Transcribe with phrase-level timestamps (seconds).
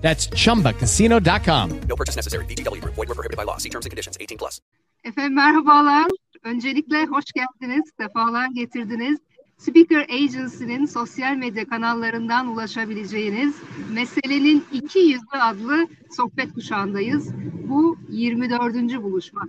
[0.00, 1.80] That's chumbacasino.com.
[1.88, 2.44] No purchase necessary.
[2.46, 2.94] VGW Group.
[2.96, 3.58] Void were prohibited by law.
[3.58, 4.16] See terms and conditions.
[4.20, 4.60] 18 plus.
[5.04, 6.06] Efendim merhabalar.
[6.44, 9.18] Öncelikle hoş geldiniz, sefalar getirdiniz.
[9.58, 13.54] Speaker Agency'nin sosyal medya kanallarından ulaşabileceğiniz
[13.92, 17.34] Meselenin İki Yüzü adlı sohbet kuşağındayız.
[17.68, 19.02] Bu 24.
[19.02, 19.42] buluşma.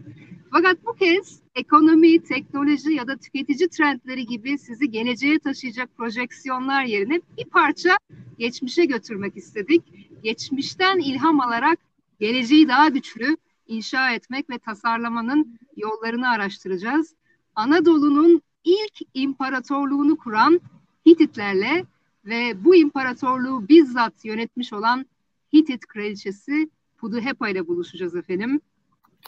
[0.51, 7.21] Fakat bu kez ekonomi, teknoloji ya da tüketici trendleri gibi sizi geleceğe taşıyacak projeksiyonlar yerine
[7.37, 7.97] bir parça
[8.37, 9.83] geçmişe götürmek istedik.
[10.23, 11.79] Geçmişten ilham alarak
[12.19, 17.15] geleceği daha güçlü inşa etmek ve tasarlamanın yollarını araştıracağız.
[17.55, 20.61] Anadolu'nun ilk imparatorluğunu kuran
[21.05, 21.85] Hititlerle
[22.25, 25.05] ve bu imparatorluğu bizzat yönetmiş olan
[25.53, 28.61] Hitit kraliçesi Puduhepa ile buluşacağız efendim.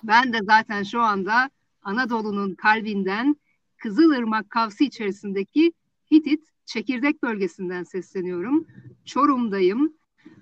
[0.04, 1.50] Ben de zaten şu anda
[1.84, 3.36] Anadolu'nun kalbinden
[3.78, 5.74] Kızılırmak Kavsi içerisindeki
[6.12, 8.68] Hitit çekirdek bölgesinden sesleniyorum.
[9.06, 9.94] Çorum'dayım.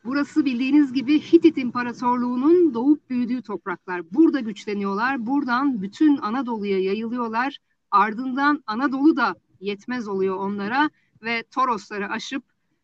[0.06, 4.14] Burası bildiğiniz gibi Hitit İmparatorluğu'nun doğup büyüdüğü topraklar.
[4.14, 5.26] Burada güçleniyorlar.
[5.26, 7.58] Buradan bütün Anadolu'ya yayılıyorlar.
[7.92, 10.90] Ardından Anadolu da yetmez oluyor onlara
[11.24, 12.44] ve Torosları aşıp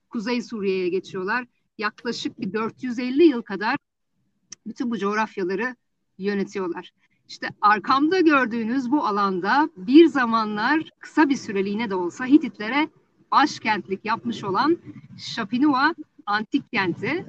[0.10, 1.46] Kuzey Suriye'ye geçiyorlar.
[1.78, 3.78] Yaklaşık bir 450 yıl kadar
[4.68, 5.76] bütün bu coğrafyaları
[6.18, 6.92] yönetiyorlar.
[7.28, 12.90] İşte arkamda gördüğünüz bu alanda bir zamanlar kısa bir süreliğine de olsa Hititlere
[13.32, 14.78] başkentlik yapmış olan
[15.18, 15.96] Şapinua
[16.28, 17.26] antik kenti.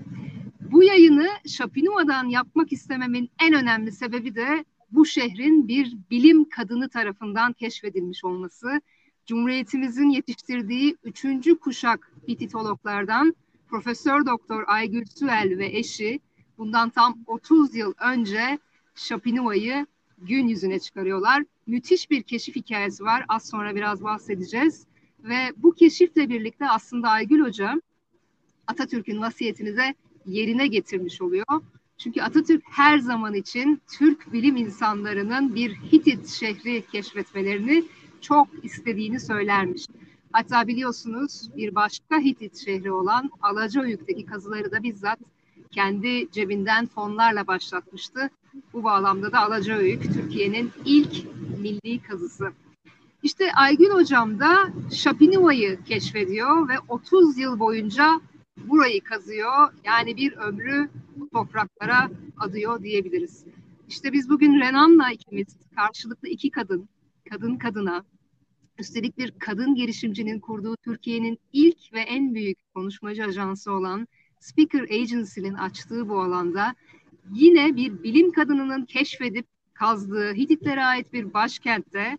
[0.60, 7.52] Bu yayını Şapinua'dan yapmak istememin en önemli sebebi de bu şehrin bir bilim kadını tarafından
[7.52, 8.80] keşfedilmiş olması.
[9.26, 13.34] Cumhuriyetimizin yetiştirdiği üçüncü kuşak Hititologlardan
[13.68, 16.20] Profesör Doktor Aygül Süel ve eşi
[16.58, 18.58] bundan tam 30 yıl önce
[18.94, 19.86] Şapinua'yı
[20.18, 21.44] gün yüzüne çıkarıyorlar.
[21.66, 23.24] Müthiş bir keşif hikayesi var.
[23.28, 24.86] Az sonra biraz bahsedeceğiz.
[25.24, 27.80] Ve bu keşifle birlikte aslında Aygül Hoca
[28.68, 29.94] Atatürk'ün vasiyetini de
[30.26, 31.62] yerine getirmiş oluyor.
[31.98, 37.84] Çünkü Atatürk her zaman için Türk bilim insanlarının bir Hitit şehri keşfetmelerini
[38.20, 39.86] çok istediğini söylermiş.
[40.32, 45.18] Hatta biliyorsunuz bir başka Hitit şehri olan Alacaoyuk'taki kazıları da bizzat
[45.70, 48.30] kendi cebinden fonlarla başlatmıştı.
[48.72, 51.24] Bu bağlamda da Alacaoyuk Türkiye'nin ilk
[51.58, 52.52] milli kazısı.
[53.22, 58.20] İşte Aygün hocam da Şapinua'yı keşfediyor ve 30 yıl boyunca
[58.66, 59.72] burayı kazıyor.
[59.84, 63.44] Yani bir ömrü bu topraklara adıyor diyebiliriz.
[63.88, 65.46] İşte biz bugün Renan'la ikimiz
[65.76, 66.88] karşılıklı iki kadın,
[67.30, 68.04] kadın kadına,
[68.78, 74.08] üstelik bir kadın girişimcinin kurduğu Türkiye'nin ilk ve en büyük konuşmacı ajansı olan
[74.40, 76.74] Speaker Agency'nin açtığı bu alanda
[77.32, 82.18] yine bir bilim kadınının keşfedip kazdığı Hititlere ait bir başkentte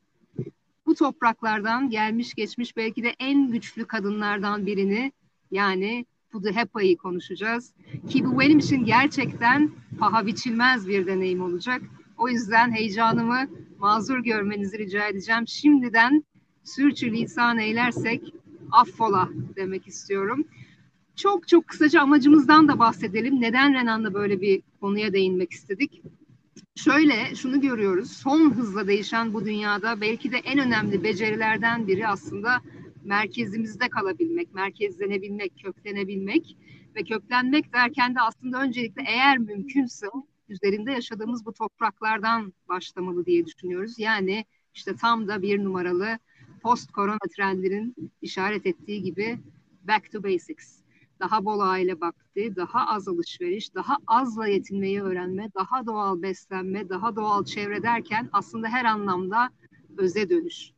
[0.86, 5.12] bu topraklardan gelmiş geçmiş belki de en güçlü kadınlardan birini
[5.52, 7.74] yani Puduhepa'yı konuşacağız.
[8.10, 11.82] Ki bu benim için gerçekten paha biçilmez bir deneyim olacak.
[12.18, 13.48] O yüzden heyecanımı
[13.80, 15.48] mazur görmenizi rica edeceğim.
[15.48, 16.24] Şimdiden
[16.64, 18.34] sürçülisan eylersek
[18.72, 20.46] affola demek istiyorum.
[21.16, 23.42] Çok çok kısaca amacımızdan da bahsedelim.
[23.42, 26.02] Neden Renan'la böyle bir konuya değinmek istedik?
[26.76, 28.12] Şöyle şunu görüyoruz.
[28.12, 32.62] Son hızla değişen bu dünyada belki de en önemli becerilerden biri aslında
[33.04, 36.58] merkezimizde kalabilmek, merkezlenebilmek, köklenebilmek
[36.96, 40.08] ve köklenmek derken de aslında öncelikle eğer mümkünse
[40.50, 44.00] üzerinde yaşadığımız bu topraklardan başlamalı diye düşünüyoruz.
[44.00, 46.20] Yani işte tam da bir numaralı
[46.62, 49.40] post korona trendinin işaret ettiği gibi
[49.88, 50.80] back to basics.
[51.20, 57.16] Daha bol aile vakti, daha az alışveriş, daha azla yetinmeyi öğrenme, daha doğal beslenme, daha
[57.16, 59.50] doğal çevre derken aslında her anlamda
[59.98, 60.72] öze dönüş.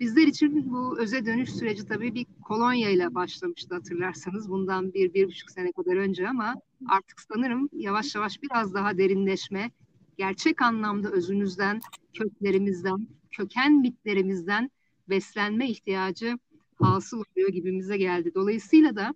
[0.00, 5.26] Bizler için bu öze dönüş süreci tabii bir kolonya ile başlamıştı hatırlarsanız bundan bir, bir
[5.26, 6.54] buçuk sene kadar önce ama
[6.88, 9.70] artık sanırım yavaş yavaş biraz daha derinleşme,
[10.16, 11.80] gerçek anlamda özümüzden,
[12.14, 14.70] köklerimizden, köken mitlerimizden
[15.08, 16.38] beslenme ihtiyacı
[16.82, 18.34] hasıl oluyor gibimize geldi.
[18.34, 19.14] Dolayısıyla da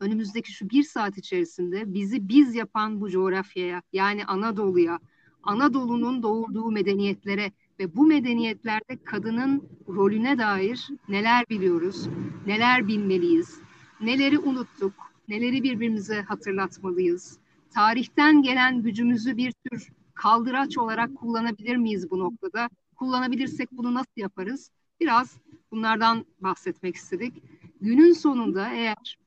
[0.00, 5.00] önümüzdeki şu bir saat içerisinde bizi biz yapan bu coğrafyaya yani Anadolu'ya,
[5.42, 12.08] Anadolu'nun doğurduğu medeniyetlere ve bu medeniyetlerde kadının rolüne dair neler biliyoruz,
[12.46, 13.58] neler bilmeliyiz,
[14.00, 14.94] neleri unuttuk,
[15.28, 17.38] neleri birbirimize hatırlatmalıyız.
[17.74, 22.68] Tarihten gelen gücümüzü bir tür kaldıraç olarak kullanabilir miyiz bu noktada?
[22.96, 24.70] Kullanabilirsek bunu nasıl yaparız?
[25.00, 25.36] Biraz
[25.70, 27.42] bunlardan bahsetmek istedik.
[27.80, 29.18] Günün sonunda eğer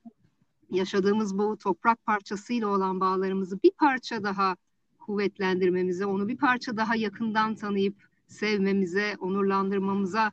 [0.72, 4.56] yaşadığımız bu toprak parçasıyla olan bağlarımızı bir parça daha
[5.00, 7.96] kuvvetlendirmemize, onu bir parça daha yakından tanıyıp
[8.28, 10.32] sevmemize, onurlandırmamıza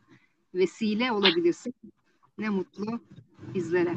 [0.54, 1.74] vesile olabilirsin.
[2.38, 3.00] Ne mutlu
[3.54, 3.94] bizlere.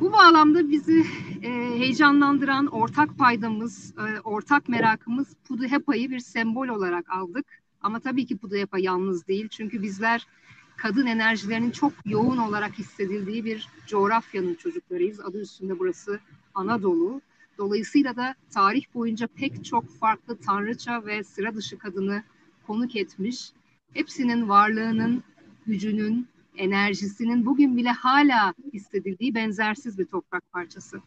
[0.00, 1.04] Bu bağlamda bizi
[1.42, 7.46] e, heyecanlandıran ortak paydamız, e, ortak merakımız Puduhepa'yı bir sembol olarak aldık.
[7.80, 9.48] Ama tabii ki Puduhepa yalnız değil.
[9.48, 10.26] Çünkü bizler
[10.76, 15.20] kadın enerjilerinin çok yoğun olarak hissedildiği bir coğrafyanın çocuklarıyız.
[15.20, 16.20] Adı üstünde burası
[16.54, 17.20] Anadolu.
[17.58, 22.22] Dolayısıyla da tarih boyunca pek çok farklı tanrıça ve sıra dışı kadını
[22.66, 23.52] konuk etmiş.
[23.92, 25.22] Hepsinin varlığının,
[25.66, 31.00] gücünün, enerjisinin bugün bile hala hissedildiği benzersiz bir toprak parçası.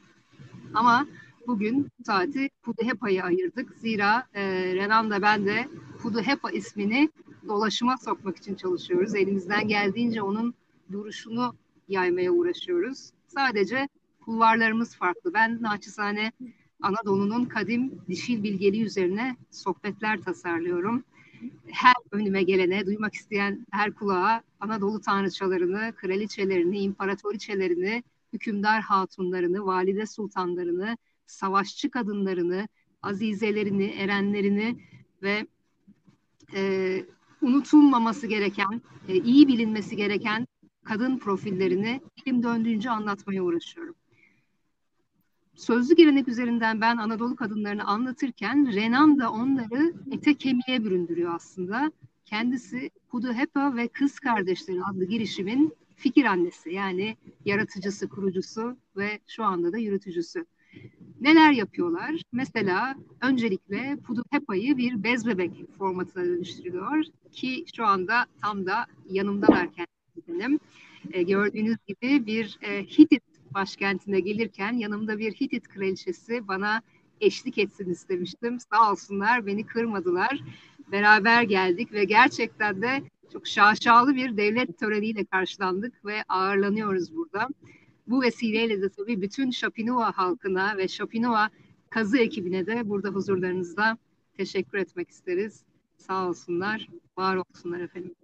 [0.73, 1.07] Ama
[1.47, 3.73] bugün saati Puduhepa'ya ayırdık.
[3.77, 4.43] Zira e,
[4.75, 5.67] Renan da ben de
[6.01, 7.09] Puduhepa ismini
[7.47, 9.15] dolaşıma sokmak için çalışıyoruz.
[9.15, 10.53] Elimizden geldiğince onun
[10.91, 11.55] duruşunu
[11.87, 13.09] yaymaya uğraşıyoruz.
[13.27, 13.87] Sadece
[14.19, 15.33] kulvarlarımız farklı.
[15.33, 16.31] Ben naçizane
[16.81, 21.03] Anadolu'nun kadim dişil bilgeliği üzerine sohbetler tasarlıyorum.
[21.71, 28.03] Her önüme gelene, duymak isteyen her kulağa Anadolu tanrıçalarını, kraliçelerini, imparatoriçelerini,
[28.33, 32.67] hükümdar hatunlarını, valide sultanlarını, savaşçı kadınlarını,
[33.03, 34.77] azizelerini, erenlerini
[35.23, 35.47] ve
[36.53, 37.05] e,
[37.41, 40.47] unutulmaması gereken, e, iyi bilinmesi gereken
[40.83, 43.95] kadın profillerini dilim döndüğünce anlatmaya uğraşıyorum.
[45.57, 51.91] Sözlü gelenek üzerinden ben Anadolu kadınlarını anlatırken Renan da onları ete kemiğe büründürüyor aslında.
[52.25, 59.73] Kendisi Puduhepa ve Kız Kardeşleri adlı girişimin fikir annesi yani yaratıcısı, kurucusu ve şu anda
[59.73, 60.45] da yürütücüsü.
[61.21, 62.21] Neler yapıyorlar?
[62.31, 70.59] Mesela öncelikle Puduhepa'yı bir bez bebek formatına dönüştürüyor ki şu anda tam da yanımdalar kendilerim.
[71.11, 76.81] E, gördüğünüz gibi bir e, Hitit başkentine gelirken yanımda bir Hitit kraliçesi bana
[77.21, 78.59] eşlik etsin istemiştim.
[78.59, 80.43] Sağ olsunlar beni kırmadılar.
[80.91, 83.01] Beraber geldik ve gerçekten de
[83.33, 87.47] çok şaşalı bir devlet töreniyle karşılandık ve ağırlanıyoruz burada.
[88.07, 91.49] Bu vesileyle de tabii bütün Şapinova halkına ve Şapinova
[91.89, 93.97] kazı ekibine de burada huzurlarınızda
[94.37, 95.63] teşekkür etmek isteriz.
[95.97, 98.15] Sağ olsunlar, var olsunlar efendim.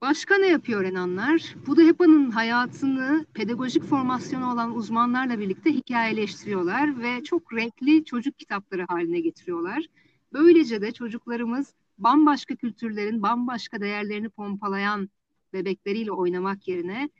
[0.00, 1.54] Başka ne yapıyor Renanlar?
[1.66, 9.86] Budahepa'nın hayatını pedagojik formasyonu olan uzmanlarla birlikte hikayeleştiriyorlar ve çok renkli çocuk kitapları haline getiriyorlar.
[10.32, 15.10] Böylece de çocuklarımız bambaşka kültürlerin bambaşka değerlerini pompalayan
[15.52, 17.10] bebekleriyle oynamak yerine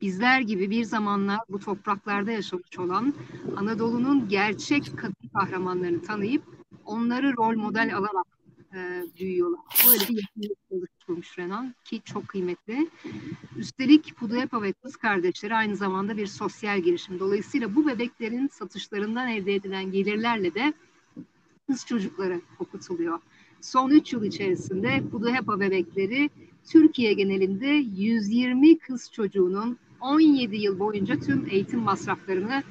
[0.00, 3.14] bizler gibi bir zamanlar bu topraklarda yaşamış olan
[3.56, 6.42] Anadolu'nun gerçek kadın kahramanlarını tanıyıp
[6.84, 8.35] onları rol model alarak
[8.74, 9.60] e, büyüyorlar.
[9.86, 12.90] Böyle bir yakınlık oluşturmuş Renan ki çok kıymetli.
[13.56, 17.18] Üstelik Puduepa ve kız kardeşleri aynı zamanda bir sosyal girişim.
[17.18, 20.74] Dolayısıyla bu bebeklerin satışlarından elde edilen gelirlerle de
[21.66, 23.18] kız çocukları okutuluyor.
[23.60, 26.30] Son 3 yıl içerisinde Puduhepa bebekleri
[26.64, 32.62] Türkiye genelinde 120 kız çocuğunun 17 yıl boyunca tüm eğitim masraflarını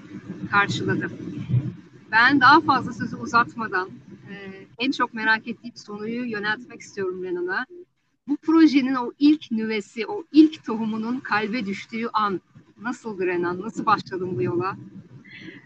[0.51, 1.12] karşıladı.
[2.12, 3.89] Ben daha fazla sözü uzatmadan
[4.30, 7.66] e, en çok merak ettiğim soruyu yöneltmek istiyorum Renan'a.
[8.27, 12.41] Bu projenin o ilk nüvesi, o ilk tohumunun kalbe düştüğü an
[12.82, 13.62] nasıldı Renan?
[13.62, 14.75] Nasıl başladın bu yola?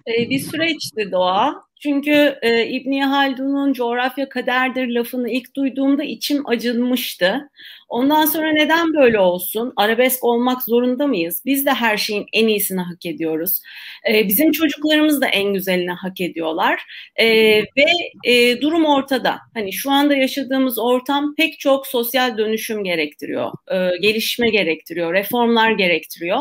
[0.07, 1.63] Ee, bir süreçti Doğa.
[1.81, 7.49] Çünkü e, İbni Haldun'un coğrafya kaderdir lafını ilk duyduğumda içim acınmıştı.
[7.89, 9.73] Ondan sonra neden böyle olsun?
[9.75, 11.41] Arabesk olmak zorunda mıyız?
[11.45, 13.61] Biz de her şeyin en iyisini hak ediyoruz.
[14.09, 16.81] E, bizim çocuklarımız da en güzelini hak ediyorlar.
[17.15, 17.27] E,
[17.59, 17.85] ve
[18.23, 19.39] e, durum ortada.
[19.53, 23.51] Hani şu anda yaşadığımız ortam pek çok sosyal dönüşüm gerektiriyor.
[23.71, 25.13] E, gelişme gerektiriyor.
[25.13, 26.39] Reformlar gerektiriyor.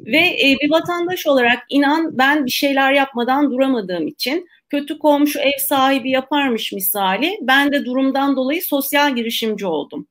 [0.00, 5.58] Ve e, bir vatandaş olarak inan ben bir şeyler yapmadan duramadığım için kötü komşu ev
[5.68, 10.06] sahibi yaparmış misali ben de durumdan dolayı sosyal girişimci oldum.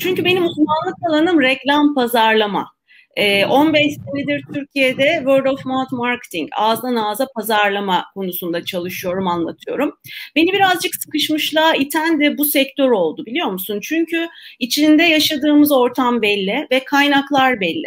[0.00, 2.74] Çünkü benim uzmanlık alanım reklam pazarlama.
[3.16, 9.98] 15 ee, senedir Türkiye'de word of mouth marketing, ağızdan ağza pazarlama konusunda çalışıyorum, anlatıyorum.
[10.36, 13.80] Beni birazcık sıkışmışlığa iten de bu sektör oldu biliyor musun?
[13.82, 14.28] Çünkü
[14.58, 17.86] içinde yaşadığımız ortam belli ve kaynaklar belli.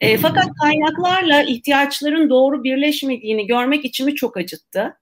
[0.00, 4.96] E, fakat kaynaklarla ihtiyaçların doğru birleşmediğini görmek içimi çok acıttı.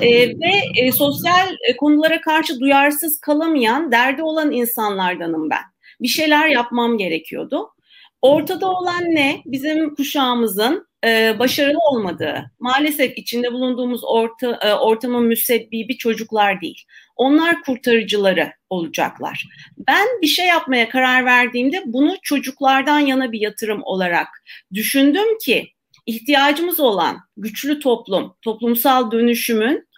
[0.00, 1.48] E, ve e, sosyal
[1.78, 5.62] konulara karşı duyarsız kalamayan, derdi olan insanlardanım ben.
[6.02, 7.74] Bir şeyler yapmam gerekiyordu.
[8.22, 9.42] Ortada olan ne?
[9.46, 16.82] Bizim kuşağımızın e, başarılı olmadığı, maalesef içinde bulunduğumuz orta, e, ortamın müsebbibi çocuklar değil.
[17.16, 19.46] Onlar kurtarıcıları olacaklar.
[19.88, 24.28] Ben bir şey yapmaya karar verdiğimde bunu çocuklardan yana bir yatırım olarak
[24.74, 25.72] düşündüm ki
[26.06, 29.88] ihtiyacımız olan güçlü toplum, toplumsal dönüşümün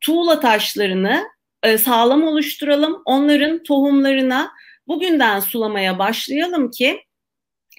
[0.00, 1.24] tuğla taşlarını
[1.62, 3.02] e, sağlam oluşturalım.
[3.04, 4.50] Onların tohumlarına
[4.92, 7.00] bugünden sulamaya başlayalım ki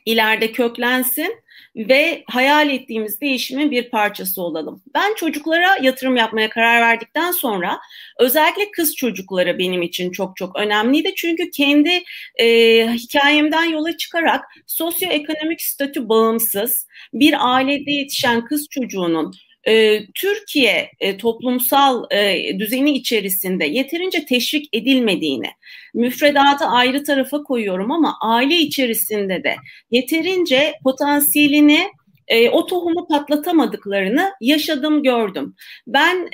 [0.06, 1.44] ileride köklensin
[1.76, 4.84] ve hayal ettiğimiz değişimin bir parçası olalım.
[4.96, 7.80] Ben çocuklara yatırım yapmaya karar verdikten sonra
[8.20, 11.14] özellikle kız çocukları benim için çok çok önemliydi.
[11.16, 12.04] Çünkü kendi
[12.40, 12.48] e,
[12.94, 19.34] hikayemden yola çıkarak sosyoekonomik statü bağımsız bir ailede yetişen kız çocuğunun
[19.68, 25.50] e, Türkiye e, toplumsal e, düzeni içerisinde yeterince teşvik edilmediğini,
[25.94, 29.56] müfredatı ayrı tarafa koyuyorum ama aile içerisinde de
[29.92, 31.80] yeterince potansiyelini
[32.28, 35.56] e, o tohumu patlatamadıklarını yaşadım gördüm.
[35.88, 36.30] Ben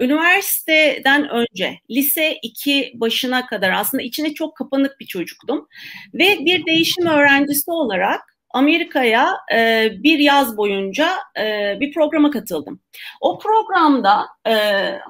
[0.00, 5.68] üniversiteden önce lise 2 başına kadar aslında içine çok kapanık bir çocuktum
[6.14, 11.08] ve bir değişim öğrencisi olarak Amerika'ya e, bir yaz boyunca
[11.40, 12.80] e, bir programa katıldım.
[13.20, 14.54] O programda e,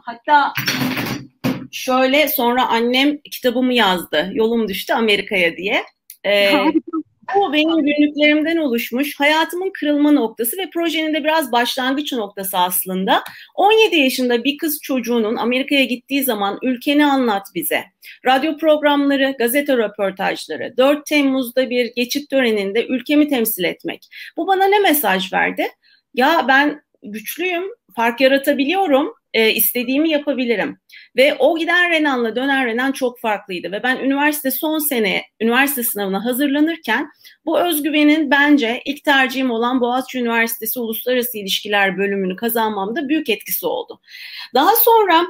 [0.03, 0.53] hatta
[1.71, 4.31] şöyle sonra annem kitabımı yazdı.
[4.33, 5.85] Yolum düştü Amerika'ya diye.
[6.27, 6.53] E,
[7.37, 13.23] bu benim günlüklerimden oluşmuş hayatımın kırılma noktası ve projenin de biraz başlangıç noktası aslında.
[13.55, 17.85] 17 yaşında bir kız çocuğunun Amerika'ya gittiği zaman ülkeni anlat bize.
[18.27, 24.09] Radyo programları, gazete röportajları, 4 Temmuz'da bir geçit töreninde ülkemi temsil etmek.
[24.37, 25.67] Bu bana ne mesaj verdi?
[26.15, 27.65] Ya ben güçlüyüm,
[27.97, 30.79] fark yaratabiliyorum, e, istediğimi yapabilirim.
[31.17, 33.73] Ve o giden Renan'la dönen Renan çok farklıydı.
[33.73, 37.11] Ve ben üniversite son sene, üniversite sınavına hazırlanırken
[37.45, 44.01] bu özgüvenin bence ilk tercihim olan Boğaziçi Üniversitesi Uluslararası İlişkiler bölümünü kazanmamda büyük etkisi oldu.
[44.55, 45.27] Daha sonra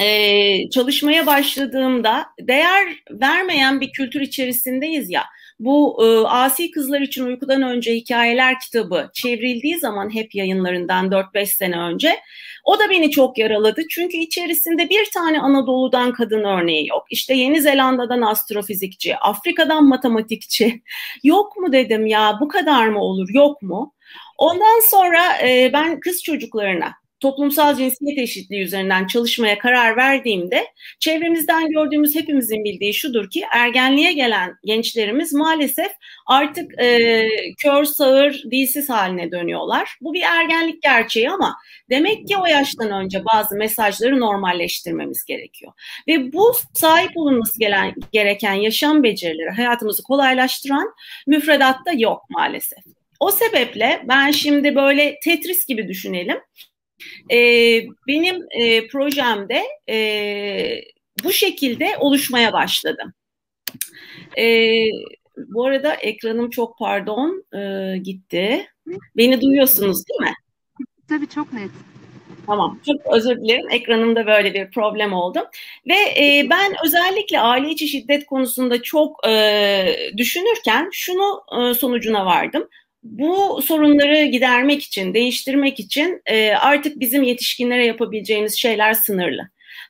[0.00, 5.24] e, çalışmaya başladığımda değer vermeyen bir kültür içerisindeyiz ya.
[5.58, 11.78] Bu e, Asi Kızlar için Uykudan Önce Hikayeler kitabı çevrildiği zaman hep yayınlarından 4-5 sene
[11.78, 12.16] önce
[12.64, 13.82] o da beni çok yaraladı.
[13.90, 17.04] Çünkü içerisinde bir tane Anadolu'dan kadın örneği yok.
[17.10, 20.82] İşte Yeni Zelanda'dan astrofizikçi, Afrika'dan matematikçi.
[21.24, 23.94] Yok mu dedim ya bu kadar mı olur yok mu?
[24.38, 30.66] Ondan sonra e, ben kız çocuklarına toplumsal cinsiyet eşitliği üzerinden çalışmaya karar verdiğimde
[31.00, 35.92] çevremizden gördüğümüz hepimizin bildiği şudur ki ergenliğe gelen gençlerimiz maalesef
[36.26, 37.28] artık e,
[37.62, 39.96] kör sağır dilsiz haline dönüyorlar.
[40.00, 41.56] Bu bir ergenlik gerçeği ama
[41.90, 45.72] demek ki o yaştan önce bazı mesajları normalleştirmemiz gerekiyor.
[46.08, 50.94] Ve bu sahip olunması gelen, gereken yaşam becerileri hayatımızı kolaylaştıran
[51.26, 52.78] müfredatta yok maalesef.
[53.20, 56.38] O sebeple ben şimdi böyle Tetris gibi düşünelim.
[57.32, 57.38] E,
[58.08, 60.80] benim e, projemde e,
[61.24, 63.14] bu şekilde oluşmaya başladı.
[64.38, 64.74] E,
[65.36, 68.66] bu arada ekranım çok pardon e, gitti.
[69.16, 70.34] Beni duyuyorsunuz değil mi?
[71.08, 71.70] Tabii çok net.
[72.46, 73.70] Tamam, çok özür dilerim.
[73.70, 75.38] Ekranımda böyle bir problem oldu.
[75.88, 82.68] Ve e, ben özellikle aile içi şiddet konusunda çok e, düşünürken şunu e, sonucuna vardım
[83.10, 89.42] bu sorunları gidermek için, değiştirmek için e, artık bizim yetişkinlere yapabileceğimiz şeyler sınırlı.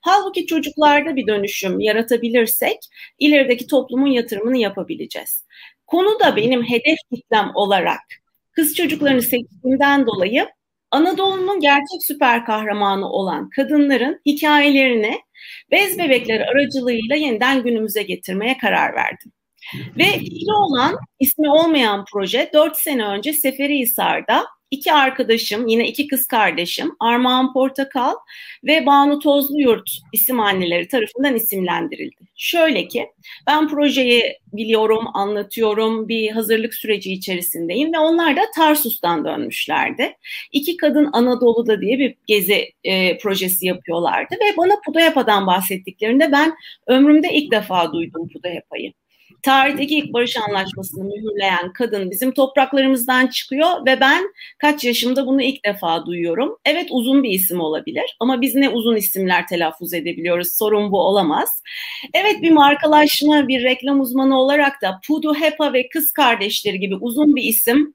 [0.02, 2.78] Halbuki çocuklarda bir dönüşüm yaratabilirsek
[3.18, 5.44] ilerideki toplumun yatırımını yapabileceğiz.
[5.86, 8.00] Konu da benim hedef kitlem olarak
[8.52, 10.48] kız çocuklarını seçtiğimden dolayı
[10.90, 15.20] Anadolu'nun gerçek süper kahramanı olan kadınların hikayelerini
[15.70, 19.32] bez bebekleri aracılığıyla yeniden günümüze getirmeye karar verdim.
[19.98, 26.26] Ve fikri olan, ismi olmayan proje 4 sene önce Seferihisar'da iki arkadaşım, yine iki kız
[26.26, 28.14] kardeşim, Armağan Portakal
[28.64, 32.16] ve Banu Tozluyurt isim anneleri tarafından isimlendirildi.
[32.36, 33.06] Şöyle ki,
[33.46, 40.16] ben projeyi biliyorum, anlatıyorum, bir hazırlık süreci içerisindeyim ve onlar da Tarsus'tan dönmüşlerdi.
[40.52, 46.54] İki kadın Anadolu'da diye bir gezi e, projesi yapıyorlardı ve bana Pudayapa'dan bahsettiklerinde ben
[46.86, 48.92] ömrümde ilk defa duydum Pudayapa'yı
[49.46, 54.24] tarihteki ilk barış anlaşmasını mühürleyen kadın bizim topraklarımızdan çıkıyor ve ben
[54.58, 56.56] kaç yaşımda bunu ilk defa duyuyorum.
[56.64, 60.48] Evet uzun bir isim olabilir ama biz ne uzun isimler telaffuz edebiliyoruz.
[60.58, 61.62] Sorun bu olamaz.
[62.14, 67.36] Evet bir markalaşma, bir reklam uzmanı olarak da Pudu Hepa ve kız kardeşleri gibi uzun
[67.36, 67.94] bir isim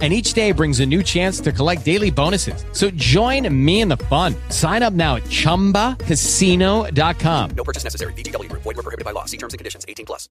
[0.00, 2.64] and each day brings a new chance to collect daily bonuses.
[2.72, 4.34] So join me in the fun.
[4.48, 7.50] Sign up now at ChumbaCasino.com.
[7.54, 8.14] No purchase necessary.
[8.14, 8.62] VGW Group.
[8.62, 9.26] Void were prohibited by law.
[9.26, 9.84] See terms and conditions.
[9.86, 10.30] 18 plus.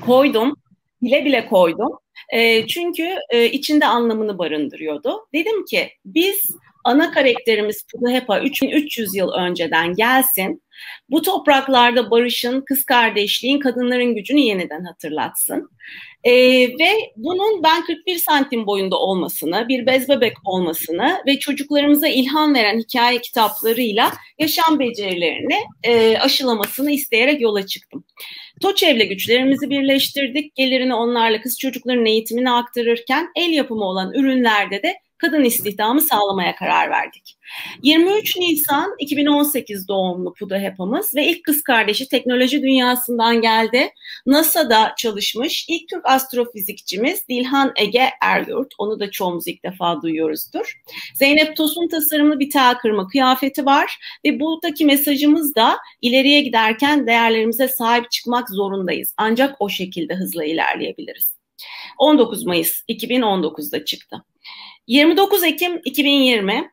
[0.00, 0.54] Koydum.
[1.02, 1.98] Bile bile koydum.
[2.32, 5.26] E, çünkü e, içinde anlamını barındırıyordu.
[5.34, 6.40] Dedim ki biz
[6.84, 10.62] ana karakterimiz Pudahepa 3300 yıl önceden gelsin.
[11.08, 15.70] Bu topraklarda barışın, kız kardeşliğin, kadınların gücünü yeniden hatırlatsın.
[16.24, 22.54] E, ve bunun ben 41 santim boyunda olmasını, bir bez bebek olmasını ve çocuklarımıza ilham
[22.54, 28.04] veren hikaye kitaplarıyla yaşam becerilerini e, aşılamasını isteyerek yola çıktım.
[28.60, 30.54] TOÇEV'le güçlerimizi birleştirdik.
[30.54, 36.90] Gelirini onlarla kız çocukların eğitimini aktarırken el yapımı olan ürünlerde de kadın istihdamı sağlamaya karar
[36.90, 37.36] verdik.
[37.82, 43.90] 23 Nisan 2018 doğumlu Puda Hepamız ve ilk kız kardeşi teknoloji dünyasından geldi.
[44.26, 48.74] NASA'da çalışmış ilk Türk astrofizikçimiz Dilhan Ege Eryurt.
[48.78, 50.80] Onu da çoğumuz ilk defa duyuyoruzdur.
[51.14, 57.68] Zeynep Tosun tasarımlı bir tel kırma kıyafeti var ve buradaki mesajımız da ileriye giderken değerlerimize
[57.68, 59.14] sahip çıkmak zorundayız.
[59.16, 61.40] Ancak o şekilde hızla ilerleyebiliriz.
[61.98, 64.24] 19 Mayıs 2019'da çıktı.
[64.86, 66.70] 29 Ekim 2020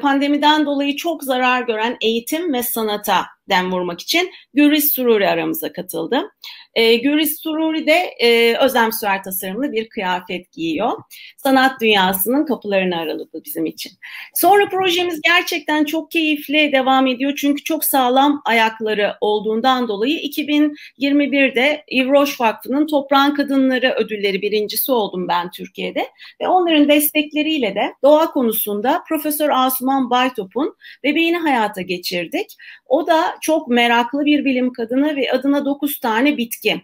[0.00, 6.30] pandemiden dolayı çok zarar gören eğitim ve sanata dem vurmak için Güriz Sururi aramıza katıldı.
[6.74, 10.92] E, Güriz Sururi de e, Özlem Süer tasarımlı bir kıyafet giyiyor.
[11.36, 13.92] Sanat dünyasının kapılarını araladı bizim için.
[14.34, 17.32] Sonra projemiz gerçekten çok keyifli devam ediyor.
[17.36, 25.50] Çünkü çok sağlam ayakları olduğundan dolayı 2021'de Yves Vakfı'nın Toprağın Kadınları ödülleri birincisi oldum ben
[25.50, 26.06] Türkiye'de.
[26.40, 32.56] Ve onların destekleriyle de doğa konusunda Profesör Asuman Baytop'un bebeğini hayata geçirdik.
[32.86, 36.82] O da çok meraklı bir bilim kadını ve adına 9 tane bitki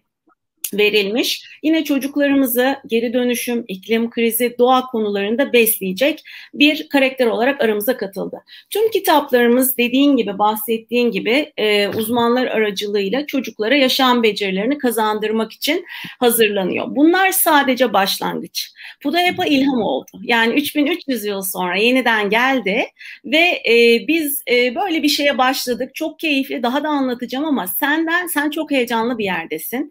[0.75, 1.45] verilmiş.
[1.63, 6.23] Yine çocuklarımızı geri dönüşüm, iklim krizi, doğa konularında besleyecek
[6.55, 8.43] bir karakter olarak aramıza katıldı.
[8.71, 15.85] Tüm kitaplarımız dediğin gibi, bahsettiğin gibi e, uzmanlar aracılığıyla çocuklara yaşam becerilerini kazandırmak için
[16.21, 16.87] hazırlanıyor.
[16.89, 18.71] Bunlar sadece başlangıç.
[19.05, 20.11] Bu da hep ilham oldu.
[20.23, 22.87] Yani 3300 yıl sonra yeniden geldi
[23.25, 25.95] ve e, biz e, böyle bir şeye başladık.
[25.95, 29.91] Çok keyifli, daha da anlatacağım ama senden, sen çok heyecanlı bir yerdesin.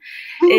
[0.52, 0.58] E,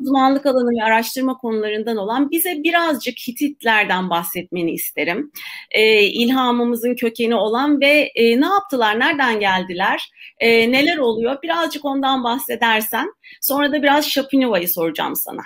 [0.00, 5.32] uzmanlık alanı ve araştırma konularından olan bize birazcık Hititlerden bahsetmeni isterim.
[5.70, 12.24] E, ilhamımızın kökeni olan ve e, ne yaptılar, nereden geldiler, e, neler oluyor birazcık ondan
[12.24, 13.12] bahsedersen.
[13.40, 15.42] Sonra da biraz Şapinova'yı soracağım sana.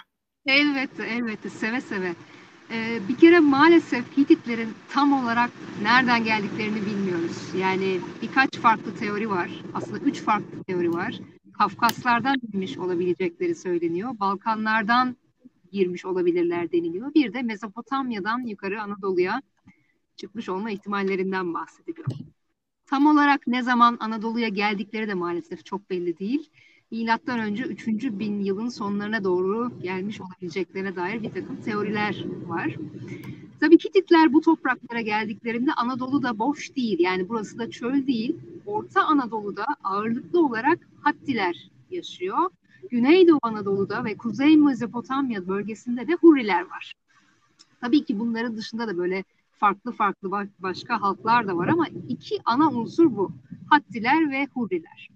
[0.47, 2.13] Elbette, elbette, seve seve.
[2.71, 5.51] Ee, bir kere maalesef Hititlerin tam olarak
[5.83, 7.37] nereden geldiklerini bilmiyoruz.
[7.61, 9.51] Yani birkaç farklı teori var.
[9.75, 11.15] Aslında üç farklı teori var.
[11.53, 14.11] Kafkaslardan girmiş olabilecekleri söyleniyor.
[14.21, 15.17] Balkanlardan
[15.73, 17.15] girmiş olabilirler deniliyor.
[17.15, 19.43] Bir de Mezopotamya'dan yukarı Anadolu'ya
[20.17, 22.09] çıkmış olma ihtimallerinden bahsediliyor.
[22.87, 26.51] Tam olarak ne zaman Anadolu'ya geldikleri de maalesef çok belli değil.
[26.91, 27.87] Milattan önce 3.
[27.89, 32.77] bin yılın sonlarına doğru gelmiş olabileceklerine dair bir takım teoriler var.
[33.63, 36.99] Tabii Hititler bu topraklara geldiklerinde Anadolu da boş değil.
[37.01, 38.37] Yani burası da çöl değil.
[38.67, 42.51] Orta Anadolu'da ağırlıklı olarak Hattiler yaşıyor.
[42.91, 46.93] Güneydoğu Anadolu'da ve Kuzey Mezopotamya bölgesinde de Huriler var.
[47.81, 52.71] Tabii ki bunların dışında da böyle farklı farklı başka halklar da var ama iki ana
[52.71, 53.33] unsur bu.
[53.71, 55.09] Hattiler ve Huriler.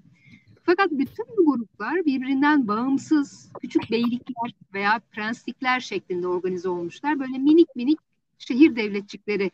[0.62, 7.20] Fakat bütün bu gruplar birbirinden bağımsız küçük beylikler veya prenslikler şeklinde organize olmuşlar.
[7.20, 8.05] Böyle minik minik
[8.38, 9.50] şehir devletçikleri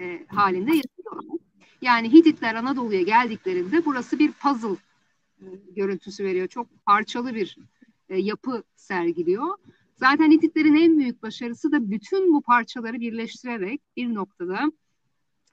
[0.00, 1.38] e, halinde yaşıyorlar.
[1.82, 4.76] Yani Hititler Anadolu'ya geldiklerinde burası bir puzzle
[5.40, 6.48] e, görüntüsü veriyor.
[6.48, 7.56] Çok parçalı bir
[8.08, 9.56] e, yapı sergiliyor.
[9.96, 14.72] Zaten Hititlerin en büyük başarısı da bütün bu parçaları birleştirerek bir noktada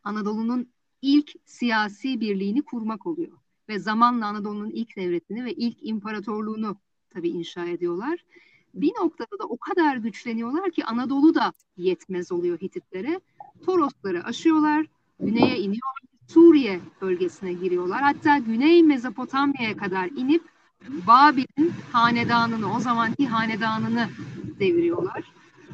[0.04, 0.70] Anadolu'nun
[1.02, 3.38] ilk siyasi birliğini kurmak oluyor.
[3.70, 6.78] Ve zamanla Anadolu'nun ilk devletini ve ilk imparatorluğunu
[7.10, 8.26] tabii inşa ediyorlar.
[8.74, 13.20] Bir noktada da o kadar güçleniyorlar ki Anadolu da yetmez oluyor Hititlere.
[13.66, 14.86] Torosları aşıyorlar,
[15.20, 18.02] güneye iniyorlar, Suriye bölgesine giriyorlar.
[18.02, 20.44] Hatta Güney Mezopotamya'ya kadar inip
[21.08, 24.10] Babil'in hanedanını, o zamanki hanedanını
[24.60, 25.24] deviriyorlar.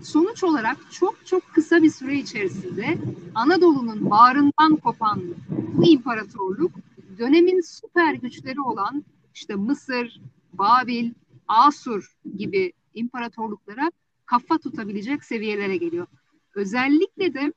[0.03, 2.97] Sonuç olarak çok çok kısa bir süre içerisinde
[3.35, 6.71] Anadolu'nun bağrından kopan bu imparatorluk
[7.17, 9.03] dönemin süper güçleri olan
[9.33, 10.21] işte Mısır,
[10.53, 11.11] Babil,
[11.47, 13.91] Asur gibi imparatorluklara
[14.25, 16.07] kafa tutabilecek seviyelere geliyor.
[16.55, 17.53] Özellikle de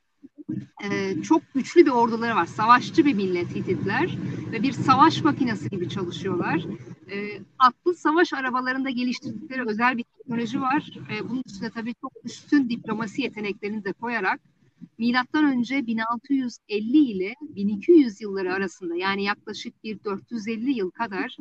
[0.85, 2.47] e, çok güçlü bir orduları var.
[2.47, 4.19] Savaşçı bir millet Hititler
[4.53, 6.67] ve bir savaş makinesi gibi çalışıyorlar.
[7.11, 10.91] E, atlı savaş arabalarında geliştirdikleri özel bir teknoloji var.
[11.17, 14.41] E, bunun üstüne tabii çok üstün diplomasi yeteneklerini de koyarak
[14.99, 21.37] milattan önce 1650 ile 1200 yılları arasında yani yaklaşık bir 450 yıl kadar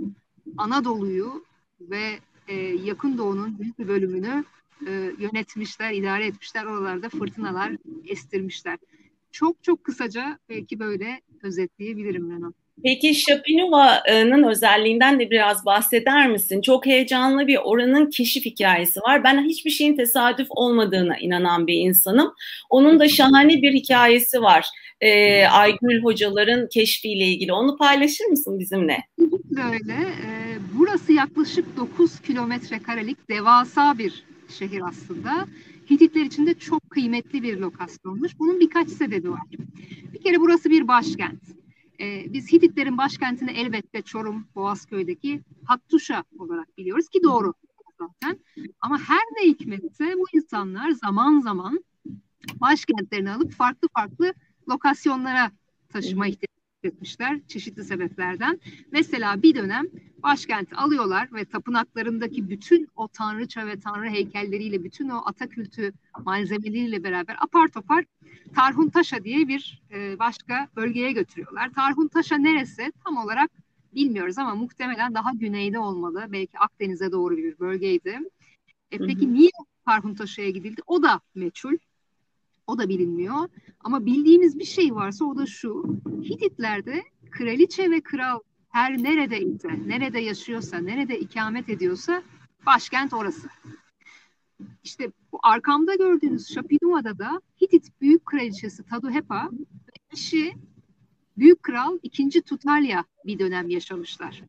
[0.58, 1.46] Anadolu'yu
[1.82, 4.44] ve e, yakın doğunun büyük bir bölümünü
[4.88, 6.66] e, yönetmişler, idare etmişler.
[6.66, 7.72] Oralarda fırtınalar
[8.08, 8.78] estirmişler.
[9.32, 12.54] Çok çok kısaca belki böyle özetleyebilirim ben onu.
[12.84, 16.62] Peki Şapinova'nın özelliğinden de biraz bahseder misin?
[16.62, 19.24] Çok heyecanlı bir oranın keşif hikayesi var.
[19.24, 22.34] Ben hiçbir şeyin tesadüf olmadığına inanan bir insanım.
[22.70, 24.68] Onun da şahane bir hikayesi var.
[25.02, 27.54] Ee, Aygül hocaların keşfiyle ilgili.
[27.54, 28.98] Onu paylaşır mısın bizimle?
[29.50, 29.94] Böyle.
[29.94, 35.48] E, burası yaklaşık 9 kilometre karelik devasa bir şehir aslında.
[35.90, 38.40] Hititler için de çok kıymetli bir lokasyonmuş.
[38.40, 39.42] Bunun birkaç sebebi var.
[40.14, 41.42] Bir kere burası bir başkent.
[42.00, 47.54] Ee, biz Hititlerin başkentini elbette Çorum, Boğazköy'deki Hattuşa olarak biliyoruz ki doğru
[48.00, 48.40] zaten.
[48.82, 51.84] Ama her ne hikmetse bu insanlar zaman zaman
[52.62, 54.34] başkentlerini alıp farklı farklı
[54.70, 55.52] lokasyonlara
[55.90, 58.60] taşıma ihtiyacı etmişler çeşitli sebeplerden.
[58.92, 59.86] Mesela bir dönem
[60.24, 65.94] başkenti alıyorlar ve tapınaklarındaki bütün o tanrıça ve tanrı heykelleriyle, bütün o atakültü
[66.26, 68.06] malzemeleriyle beraber apar topar
[68.56, 71.74] Tarhuntaşa diye bir e, başka bölgeye götürüyorlar.
[71.74, 73.52] Tarhuntaşa neresi tam olarak
[73.96, 76.26] bilmiyoruz ama muhtemelen daha güneyde olmalı.
[76.30, 78.20] Belki Akdeniz'e doğru bir bölgeydi.
[78.92, 79.50] E, peki niye
[79.86, 80.82] Tarhuntaşa'ya gidildi?
[80.88, 81.78] O da meçhul.
[82.68, 83.50] O da bilinmiyor.
[83.80, 86.00] Ama bildiğimiz bir şey varsa o da şu.
[86.24, 92.24] Hititler'de kraliçe ve kral her nerede ise, nerede yaşıyorsa, nerede ikamet ediyorsa
[92.66, 93.50] başkent orası.
[94.84, 100.54] İşte bu arkamda gördüğünüz Şapinua'da da Hitit Büyük Kraliçesi Taduhepa ve eşi
[101.38, 102.42] Büyük Kral 2.
[102.42, 104.44] Tutalya bir dönem yaşamışlar.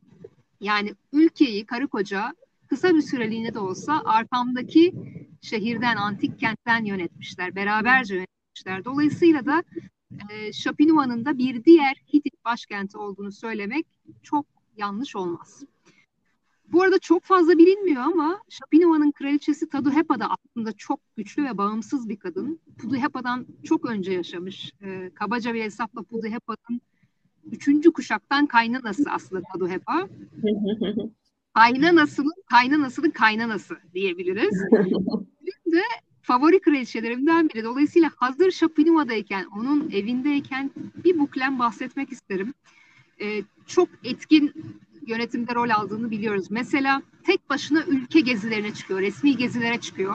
[0.60, 2.34] Yani ülkeyi karı koca
[2.68, 4.94] kısa bir süreliğine de olsa arkamdaki
[5.42, 7.54] şehirden, antik kentten yönetmişler.
[7.54, 8.84] Beraberce yönetmişler.
[8.84, 9.62] Dolayısıyla da
[10.12, 10.52] e,
[11.24, 13.86] da bir diğer Hitit başkenti olduğunu söylemek
[14.22, 14.46] çok
[14.76, 15.64] yanlış olmaz.
[16.72, 22.08] Bu arada çok fazla bilinmiyor ama Şapinua'nın kraliçesi Taduhepa da aslında çok güçlü ve bağımsız
[22.08, 22.60] bir kadın.
[22.78, 24.72] Puduhepa'dan çok önce yaşamış.
[24.82, 26.80] E, kabaca bir hesapla Puduhepa'nın
[27.52, 30.08] üçüncü kuşaktan kaynanası aslında Taduhepa.
[31.56, 34.62] Kaynanasının kaynanasının kaynanası diyebiliriz.
[34.72, 35.82] Benim de
[36.22, 37.64] favori kraliçelerimden biri.
[37.64, 40.70] Dolayısıyla hazır Şapinua'dayken, onun evindeyken
[41.04, 42.54] bir buklen bahsetmek isterim.
[43.20, 44.52] E, çok etkin
[45.06, 46.46] yönetimde rol aldığını biliyoruz.
[46.50, 50.14] Mesela tek başına ülke gezilerine çıkıyor, resmi gezilere çıkıyor.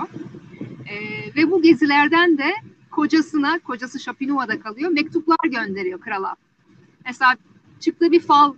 [0.89, 0.95] E,
[1.35, 2.53] ve bu gezilerden de
[2.91, 6.35] kocasına, kocası Şapinua'da kalıyor, mektuplar gönderiyor krala.
[7.05, 7.35] Mesela
[7.79, 8.55] çıktığı bir fal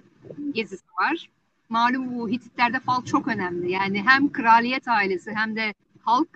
[0.54, 1.30] gezisi var.
[1.69, 3.71] Malum bu Hititlerde fal çok önemli.
[3.71, 6.30] Yani hem kraliyet ailesi hem de halk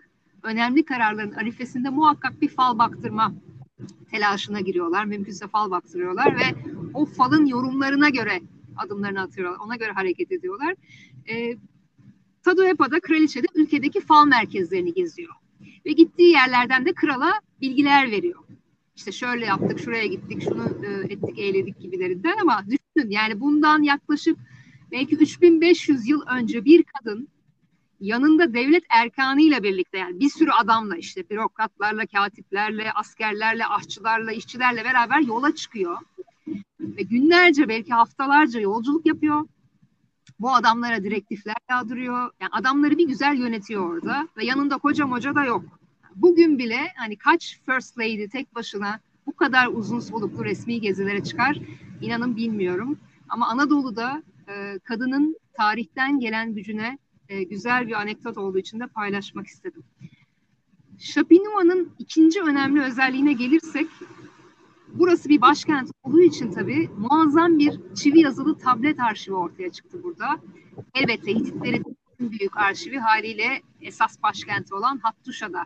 [0.43, 3.33] önemli kararların arifesinde muhakkak bir fal baktırma
[4.11, 5.05] telaşına giriyorlar.
[5.05, 6.55] Mümkünse fal baktırıyorlar ve
[6.93, 8.41] o falın yorumlarına göre
[8.77, 9.59] adımlarını atıyorlar.
[9.59, 10.75] Ona göre hareket ediyorlar.
[11.29, 11.57] E,
[12.43, 15.33] Tadoepa'da kraliçe de ülkedeki fal merkezlerini geziyor.
[15.85, 18.43] Ve gittiği yerlerden de krala bilgiler veriyor.
[18.95, 24.37] İşte şöyle yaptık, şuraya gittik, şunu e, ettik, eyledik gibilerinden ama düşünün yani bundan yaklaşık
[24.91, 27.27] belki 3500 yıl önce bir kadın
[27.99, 35.19] yanında devlet erkanıyla birlikte yani bir sürü adamla işte bürokratlarla, katiplerle, askerlerle, aşçılarla, işçilerle beraber
[35.19, 35.97] yola çıkıyor.
[36.79, 39.47] Ve günlerce belki haftalarca yolculuk yapıyor.
[40.39, 42.31] Bu adamlara direktifler yağdırıyor.
[42.41, 45.63] Yani adamları bir güzel yönetiyor orada ve yanında koca moca da yok.
[46.15, 51.59] Bugün bile hani kaç first lady tek başına bu kadar uzun soluklu resmi gezilere çıkar
[52.01, 52.99] inanın bilmiyorum.
[53.29, 56.97] Ama Anadolu'da e, kadının tarihten gelen gücüne
[57.29, 59.83] e, güzel bir anekdot olduğu için de paylaşmak istedim.
[60.99, 63.87] Şapinua'nın ikinci önemli özelliğine gelirsek,
[64.93, 70.39] burası bir başkent olduğu için tabii muazzam bir çivi yazılı tablet arşivi ortaya çıktı burada.
[70.95, 75.65] Elbette Hititlerin büyük arşivi haliyle esas başkenti olan Hattuşa'da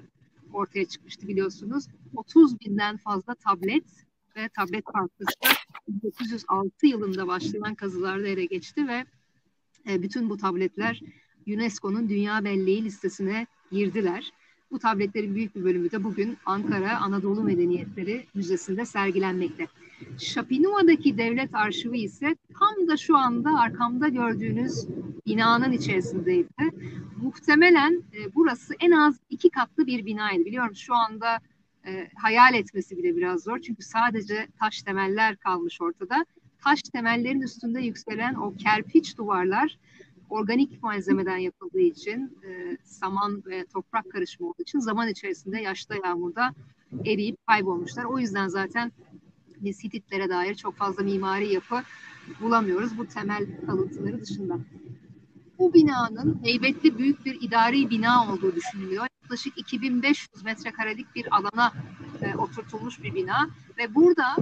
[0.53, 1.87] ortaya çıkmıştı biliyorsunuz.
[2.15, 3.83] 30 binden fazla tablet
[4.35, 9.05] ve tablet parçası 1906 yılında başlayan kazılarda ele geçti ve
[9.89, 11.01] e, bütün bu tabletler
[11.47, 14.31] UNESCO'nun Dünya Belleği listesine girdiler.
[14.71, 19.67] Bu tabletlerin büyük bir bölümü de bugün Ankara Anadolu Medeniyetleri Müzesi'nde sergilenmekte.
[20.19, 24.87] Şapinua'daki devlet arşivi ise tam da şu anda arkamda gördüğünüz
[25.27, 26.49] binanın içerisindeydi.
[27.21, 30.45] muhtemelen e, burası en az iki katlı bir binaydı.
[30.45, 31.39] Biliyorum şu anda
[31.85, 33.59] e, hayal etmesi bile biraz zor.
[33.59, 36.25] Çünkü sadece taş temeller kalmış ortada.
[36.63, 39.77] Taş temellerin üstünde yükselen o kerpiç duvarlar
[40.29, 46.53] organik malzemeden yapıldığı için e, saman ve toprak karışımı olduğu için zaman içerisinde yaşta yağmurda
[47.05, 48.03] eriyip kaybolmuşlar.
[48.03, 48.91] O yüzden zaten
[49.61, 51.83] biz Hititlere dair çok fazla mimari yapı
[52.41, 54.59] bulamıyoruz bu temel kalıntıları dışında.
[55.59, 59.10] Bu binanın heybetli büyük bir idari bina olduğu düşünülüyor.
[59.31, 61.73] Yaklaşık 2500 metrekarelik bir alana
[62.21, 64.35] e, oturtulmuş bir bina ve burada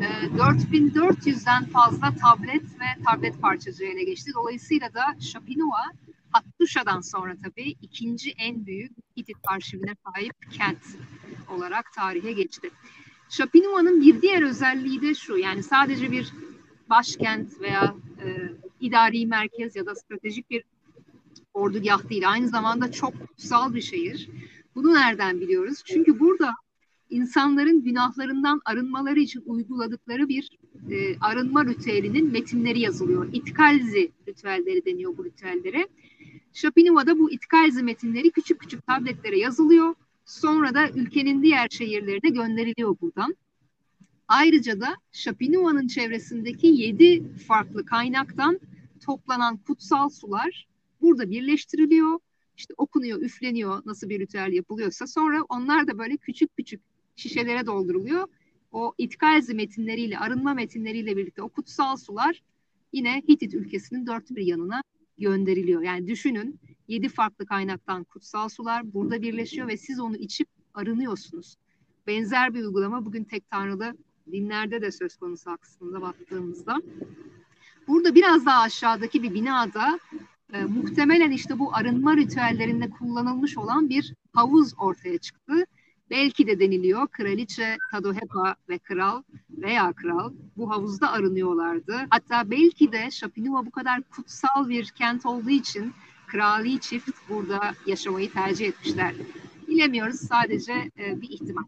[0.00, 4.30] e, 4400'den fazla tablet ve tablet parçacığı ele geçti.
[4.34, 5.92] Dolayısıyla da Şapinua
[6.30, 10.82] Hattuşa'dan sonra tabii ikinci en büyük Hitit arşivine sahip kent
[11.48, 12.70] olarak tarihe geçti.
[13.28, 16.32] Şapinua'nın bir diğer özelliği de şu yani sadece bir
[16.90, 20.64] başkent veya e, idari merkez ya da stratejik bir
[21.54, 22.30] ordugah değil.
[22.30, 24.30] Aynı zamanda çok kutsal bir şehir.
[24.74, 25.82] Bunu nereden biliyoruz?
[25.84, 26.54] Çünkü burada
[27.10, 30.50] insanların günahlarından arınmaları için uyguladıkları bir
[30.90, 33.28] e, arınma ritüelinin metinleri yazılıyor.
[33.32, 35.88] İtkalzi ritüelleri deniyor bu ritüellere.
[36.52, 39.94] Şapinuva'da bu İtkalzi metinleri küçük küçük tabletlere yazılıyor.
[40.24, 43.36] Sonra da ülkenin diğer şehirlerine gönderiliyor buradan.
[44.28, 48.60] Ayrıca da Şapinuva'nın çevresindeki yedi farklı kaynaktan
[49.06, 50.69] toplanan kutsal sular
[51.00, 52.18] burada birleştiriliyor.
[52.56, 55.06] İşte okunuyor, üfleniyor nasıl bir ritüel yapılıyorsa.
[55.06, 56.80] Sonra onlar da böyle küçük küçük
[57.16, 58.28] şişelere dolduruluyor.
[58.72, 62.42] O itkalzi metinleriyle, arınma metinleriyle birlikte o kutsal sular
[62.92, 64.82] yine Hitit ülkesinin dört bir yanına
[65.18, 65.82] gönderiliyor.
[65.82, 71.56] Yani düşünün yedi farklı kaynaktan kutsal sular burada birleşiyor ve siz onu içip arınıyorsunuz.
[72.06, 73.96] Benzer bir uygulama bugün tek tanrılı
[74.32, 76.76] dinlerde de söz konusu aslında baktığımızda.
[77.88, 79.98] Burada biraz daha aşağıdaki bir binada
[80.52, 85.64] e, muhtemelen işte bu arınma ritüellerinde kullanılmış olan bir havuz ortaya çıktı.
[86.10, 91.96] Belki de deniliyor kraliçe Tadohepa ve kral veya kral bu havuzda arınıyorlardı.
[92.10, 95.92] Hatta belki de Şapinua bu kadar kutsal bir kent olduğu için
[96.26, 99.14] krali çift burada yaşamayı tercih etmişler.
[99.68, 101.64] Bilemiyoruz sadece e, bir ihtimal.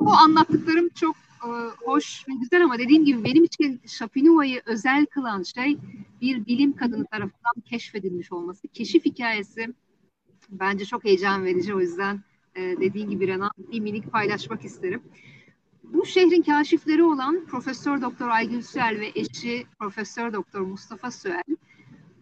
[0.00, 1.16] Bu anlattıklarım çok
[1.84, 5.76] hoş ve güzel ama dediğim gibi benim için Şapinua'yı özel kılan şey
[6.20, 8.68] bir bilim kadını tarafından keşfedilmiş olması.
[8.68, 9.74] Keşif hikayesi
[10.48, 12.20] bence çok heyecan verici o yüzden
[12.54, 15.02] e, dediğin gibi Renan bir minik paylaşmak isterim.
[15.82, 21.42] Bu şehrin kaşifleri olan Profesör Doktor Aygül Süel ve eşi Profesör Doktor Mustafa Süel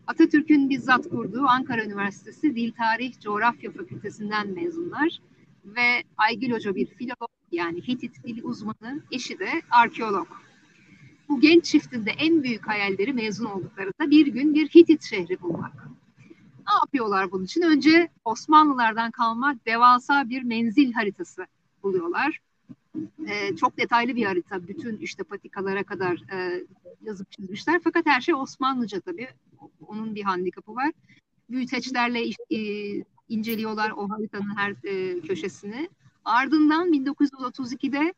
[0.06, 5.18] Atatürk'ün bizzat kurduğu Ankara Üniversitesi Dil Tarih Coğrafya Fakültesinden mezunlar
[5.64, 10.28] ve Aygül Hoca bir filolog yani Hitit dili uzmanı, eşi de arkeolog.
[11.28, 15.88] Bu genç çiftin de en büyük hayalleri mezun olduklarında bir gün bir Hitit şehri bulmak.
[16.66, 17.62] Ne yapıyorlar bunun için?
[17.62, 21.46] Önce Osmanlılardan kalma devasa bir menzil haritası
[21.82, 22.40] buluyorlar.
[23.28, 24.68] Ee, çok detaylı bir harita.
[24.68, 26.64] Bütün işte patikalara kadar e,
[27.02, 27.80] yazıp çizmişler.
[27.84, 29.28] Fakat her şey Osmanlıca tabii.
[29.86, 30.92] Onun bir handikapı var.
[31.50, 32.60] Büyüteçlerle e,
[33.28, 35.88] inceliyorlar o haritanın her e, köşesini.
[36.26, 38.14] Ardından 1932'de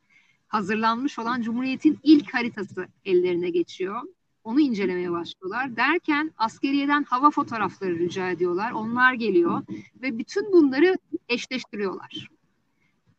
[0.47, 4.03] hazırlanmış olan Cumhuriyet'in ilk haritası ellerine geçiyor.
[4.44, 5.77] Onu incelemeye başlıyorlar.
[5.77, 8.73] Derken askeriyeden hava fotoğrafları rica ediyorlar.
[8.73, 9.62] Onlar geliyor
[10.03, 12.29] ve bütün bunları eşleştiriyorlar.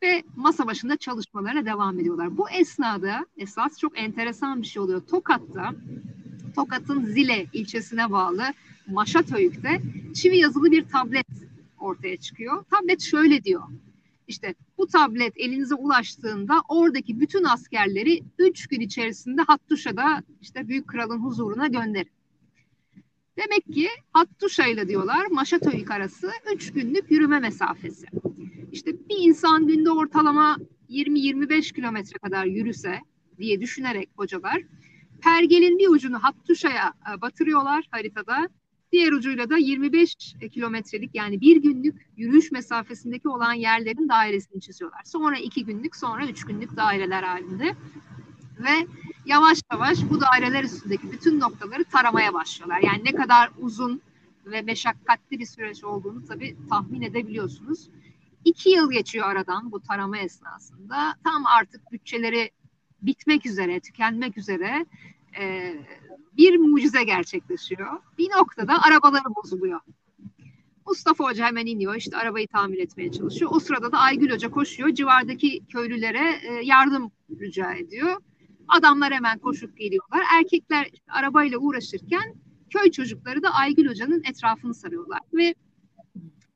[0.03, 2.37] Ve masa başında çalışmalarına devam ediyorlar.
[2.37, 5.01] Bu esnada esas çok enteresan bir şey oluyor.
[5.01, 5.73] Tokat'ta,
[6.55, 8.43] Tokat'ın Zile ilçesine bağlı
[8.87, 9.81] Maşatöyük'te
[10.15, 11.27] çivi yazılı bir tablet
[11.79, 12.63] ortaya çıkıyor.
[12.63, 13.63] Tablet şöyle diyor.
[14.29, 21.19] İşte bu tablet elinize ulaştığında oradaki bütün askerleri üç gün içerisinde Hattuşa'da işte Büyük Kral'ın
[21.19, 22.11] huzuruna gönderin.
[23.37, 28.05] Demek ki Hattuşa ile diyorlar Maşatöyük arası üç günlük yürüme mesafesi.
[28.71, 30.57] İşte bir insan günde ortalama
[30.89, 32.99] 20-25 kilometre kadar yürüse
[33.37, 34.61] diye düşünerek hocalar
[35.21, 38.49] pergelin bir ucunu Hattuşa'ya e, batırıyorlar haritada.
[38.91, 40.15] Diğer ucuyla da 25
[40.51, 45.01] kilometrelik yani bir günlük yürüyüş mesafesindeki olan yerlerin dairesini çiziyorlar.
[45.05, 47.75] Sonra iki günlük, sonra üç günlük daireler halinde.
[48.59, 48.87] Ve
[49.25, 52.79] yavaş yavaş bu daireler üstündeki bütün noktaları taramaya başlıyorlar.
[52.81, 54.01] Yani ne kadar uzun
[54.45, 57.89] ve meşakkatli bir süreç olduğunu tabii tahmin edebiliyorsunuz.
[58.45, 61.15] İki yıl geçiyor aradan bu tarama esnasında.
[61.23, 62.51] Tam artık bütçeleri
[63.01, 64.85] bitmek üzere, tükenmek üzere
[65.39, 65.75] e,
[66.37, 67.99] bir mucize gerçekleşiyor.
[68.17, 69.79] Bir noktada arabaları bozuluyor.
[70.87, 73.51] Mustafa Hoca hemen iniyor işte arabayı tamir etmeye çalışıyor.
[73.53, 78.15] O sırada da Aygül Hoca koşuyor civardaki köylülere e, yardım rica ediyor.
[78.67, 80.21] Adamlar hemen koşup geliyorlar.
[80.37, 82.35] Erkekler arabayla uğraşırken
[82.69, 85.55] köy çocukları da Aygül Hoca'nın etrafını sarıyorlar ve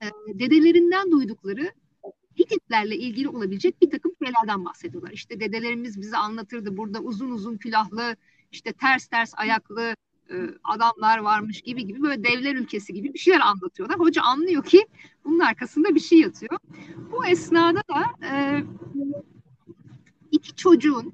[0.02, 0.06] e,
[0.40, 1.72] dedelerinden duydukları
[2.40, 5.12] Hititlerle ilgili olabilecek bir takım şeylerden bahsediyorlar.
[5.12, 8.16] İşte dedelerimiz bize anlatırdı burada uzun uzun külahlı,
[8.54, 9.96] işte ters ters ayaklı
[10.30, 14.00] e, adamlar varmış gibi gibi böyle devler ülkesi gibi bir şeyler anlatıyorlar.
[14.00, 14.88] Hoca anlıyor ki
[15.26, 16.60] bunun arkasında bir şey yatıyor.
[17.12, 18.63] Bu esnada da e,
[20.32, 21.13] iki çocuğun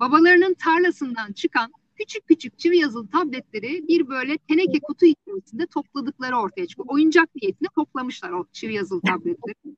[0.00, 6.66] babalarının tarlasından çıkan küçük küçük çivi yazılı tabletleri bir böyle teneke kutu içerisinde topladıkları ortaya
[6.66, 6.88] çıkıyor.
[6.88, 9.76] Oyuncak niyetine toplamışlar o çivi yazılı tabletleri.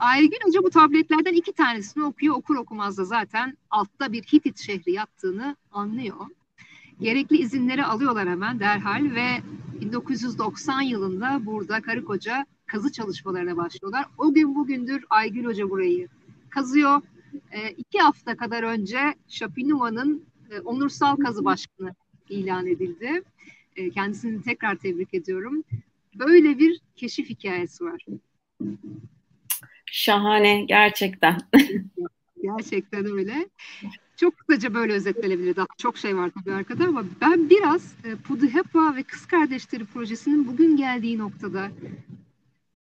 [0.00, 2.34] Aygün Hoca bu tabletlerden iki tanesini okuyor.
[2.34, 6.16] Okur okumaz da zaten altta bir Hitit şehri yattığını anlıyor.
[7.00, 9.42] Gerekli izinleri alıyorlar hemen derhal ve
[9.80, 14.06] 1990 yılında burada karı koca kazı çalışmalarına başlıyorlar.
[14.18, 16.08] O gün bugündür Aygül Hoca burayı
[16.50, 17.02] kazıyor.
[17.50, 21.94] E, iki hafta kadar önce Şapinuva'nın e, onursal kazı başkanı
[22.28, 23.22] ilan edildi.
[23.76, 25.64] E, kendisini tekrar tebrik ediyorum.
[26.14, 28.06] Böyle bir keşif hikayesi var.
[29.92, 31.38] Şahane gerçekten.
[32.42, 33.48] gerçekten öyle.
[34.16, 35.56] Çok kısaca böyle özetlenebilir.
[35.56, 40.46] Daha çok şey var tabii arkada ama ben biraz e, Puduhepa ve Kız Kardeşleri projesinin
[40.46, 41.70] bugün geldiği noktada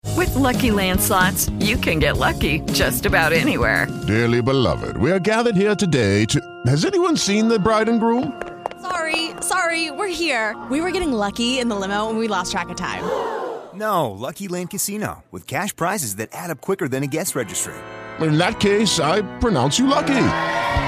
[0.04, 3.88] With lucky landslots, you can get lucky just about anywhere.
[4.08, 6.40] Dearly beloved, we are gathered here today to.
[6.66, 8.32] Has anyone seen the bride and groom?
[8.82, 10.54] Sorry, sorry, we're here.
[10.70, 13.02] We were getting lucky in the limo and we lost track of time.
[13.74, 17.74] No, Lucky Land Casino, with cash prizes that add up quicker than a guest registry.
[18.20, 20.26] In that case, I pronounce you lucky.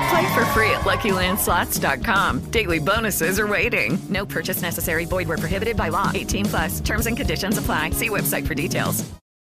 [0.09, 2.51] Play for free at LuckyLandSlots.com.
[2.51, 3.99] Daily bonuses are waiting.
[4.09, 5.05] No purchase necessary.
[5.05, 6.13] Void where prohibited by law.
[6.15, 6.81] 18 plus.
[6.81, 7.91] Terms and conditions apply.
[7.91, 9.05] See website for details.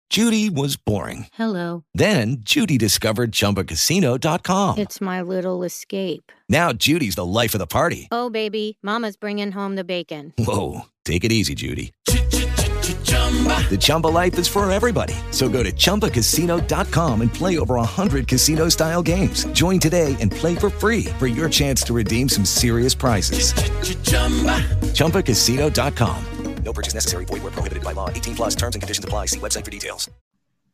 [0.10, 1.28] Judy was boring.
[1.34, 1.84] Hello.
[1.94, 4.78] Then Judy discovered ChumbaCasino.com.
[4.78, 6.32] It's my little escape.
[6.48, 8.08] Now Judy's the life of the party.
[8.10, 10.34] Oh baby, Mama's bringing home the bacon.
[10.40, 11.92] Whoa, take it easy, Judy.
[13.70, 15.14] The Chumba life is for everybody.
[15.32, 19.46] So go to ChumbaCasino.com and play over 100 casino style games.
[19.48, 23.54] Join today and play for free for your chance to redeem some serious prizes.
[24.94, 26.26] ChumbaCasino.com.
[26.64, 27.26] No purchase necessary.
[27.26, 28.10] Void where prohibited by law.
[28.10, 29.28] 18 plus terms and conditions apply.
[29.28, 30.10] See website for details.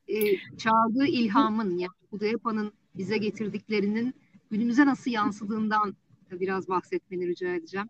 [0.08, 4.14] e, çaldığı ilhamın yani Puduhepa'nın bize getirdiklerinin
[4.52, 5.96] günümüze nasıl yansıdığından
[6.32, 7.88] biraz bahsetmeni rica edeceğim.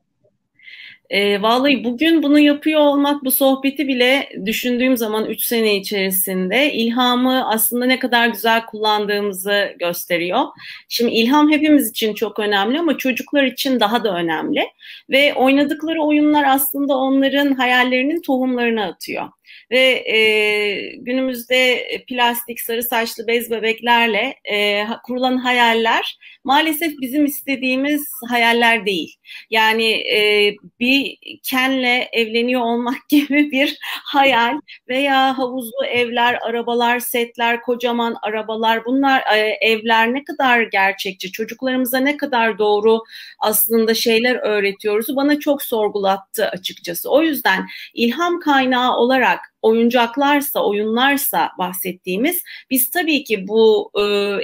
[1.10, 7.49] E, vallahi bugün bunu yapıyor olmak bu sohbeti bile düşündüğüm zaman 3 sene içerisinde ilhamı
[7.49, 10.41] aslında ne kadar güzel kullandığımızı gösteriyor.
[10.89, 14.63] Şimdi ilham hepimiz için çok önemli ama çocuklar için daha da önemli.
[15.10, 19.30] Ve oynadıkları oyunlar aslında onların hayallerinin tohumlarını atıyor.
[19.73, 28.86] Ve e, günümüzde plastik sarı saçlı bez bebeklerle e, kurulan hayaller maalesef bizim istediğimiz hayaller
[28.86, 29.15] değil.
[29.49, 34.59] Yani e, bir Ken'le evleniyor olmak gibi bir hayal
[34.89, 42.17] veya havuzlu evler, arabalar, setler, kocaman arabalar bunlar e, evler ne kadar gerçekçi, çocuklarımıza ne
[42.17, 42.99] kadar doğru
[43.39, 47.09] aslında şeyler öğretiyoruz bana çok sorgulattı açıkçası.
[47.09, 54.02] O yüzden ilham kaynağı olarak oyuncaklarsa, oyunlarsa bahsettiğimiz biz tabii ki bu e,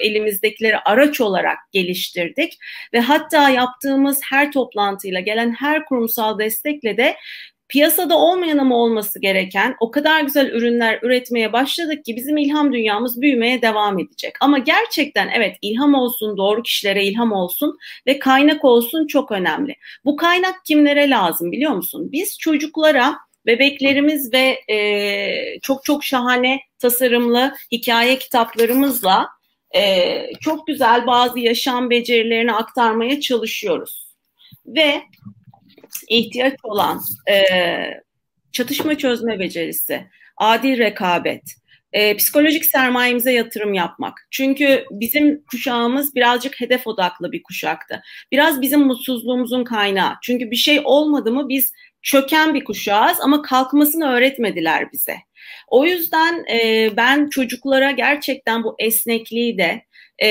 [0.07, 2.57] elimizdekileri araç olarak geliştirdik
[2.93, 7.15] ve hatta yaptığımız her toplantıyla gelen her kurumsal destekle de
[7.69, 13.21] piyasada olmayan ama olması gereken o kadar güzel ürünler üretmeye başladık ki bizim ilham dünyamız
[13.21, 14.35] büyümeye devam edecek.
[14.41, 17.77] Ama gerçekten evet ilham olsun, doğru kişilere ilham olsun
[18.07, 19.75] ve kaynak olsun çok önemli.
[20.05, 22.11] Bu kaynak kimlere lazım biliyor musun?
[22.11, 29.27] Biz çocuklara bebeklerimiz ve e, çok çok şahane tasarımlı hikaye kitaplarımızla
[29.75, 34.09] e, çok güzel bazı yaşam becerilerini aktarmaya çalışıyoruz.
[34.65, 35.01] Ve
[36.07, 37.43] ihtiyaç olan e,
[38.51, 41.43] çatışma çözme becerisi, adil rekabet,
[41.93, 44.27] e, psikolojik sermayemize yatırım yapmak.
[44.31, 48.01] Çünkü bizim kuşağımız birazcık hedef odaklı bir kuşaktı.
[48.31, 50.13] Biraz bizim mutsuzluğumuzun kaynağı.
[50.21, 55.15] Çünkü bir şey olmadı mı biz çöken bir kuşağız ama kalkmasını öğretmediler bize.
[55.67, 59.81] O yüzden e, ben çocuklara gerçekten bu esnekliği de
[60.23, 60.27] e,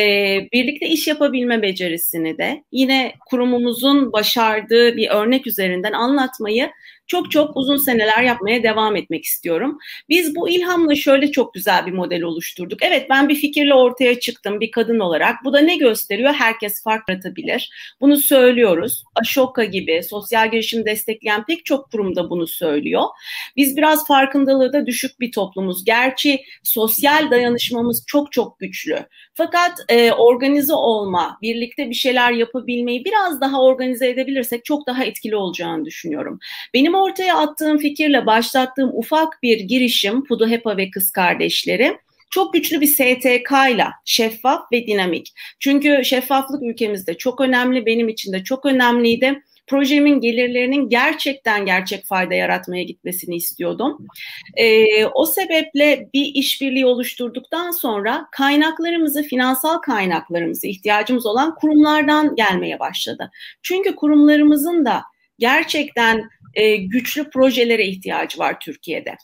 [0.52, 6.70] birlikte iş yapabilme becerisini de yine kurumumuzun başardığı bir örnek üzerinden anlatmayı
[7.08, 9.78] çok çok uzun seneler yapmaya devam etmek istiyorum.
[10.08, 12.82] Biz bu ilhamla şöyle çok güzel bir model oluşturduk.
[12.82, 15.36] Evet ben bir fikirle ortaya çıktım bir kadın olarak.
[15.44, 16.34] Bu da ne gösteriyor?
[16.34, 17.70] Herkes fark yaratabilir.
[18.00, 19.04] Bunu söylüyoruz.
[19.14, 23.04] Ashoka gibi sosyal girişim destekleyen pek çok kurumda bunu söylüyor.
[23.56, 25.84] Biz biraz farkındalığı da düşük bir toplumuz.
[25.84, 29.06] Gerçi sosyal dayanışmamız çok çok güçlü.
[29.38, 35.36] Fakat e, organize olma, birlikte bir şeyler yapabilmeyi biraz daha organize edebilirsek çok daha etkili
[35.36, 36.38] olacağını düşünüyorum.
[36.74, 41.98] Benim ortaya attığım fikirle başlattığım ufak bir girişim Puduhepa ve Kız Kardeşleri
[42.30, 45.32] çok güçlü bir STK ile şeffaf ve dinamik.
[45.60, 52.34] Çünkü şeffaflık ülkemizde çok önemli, benim için de çok önemliydi projemin gelirlerinin gerçekten gerçek fayda
[52.34, 54.06] yaratmaya gitmesini istiyordum.
[54.56, 63.30] E, o sebeple bir işbirliği oluşturduktan sonra kaynaklarımızı, finansal kaynaklarımızı ihtiyacımız olan kurumlardan gelmeye başladı.
[63.62, 65.02] Çünkü kurumlarımızın da
[65.38, 69.16] gerçekten e, güçlü projelere ihtiyacı var Türkiye'de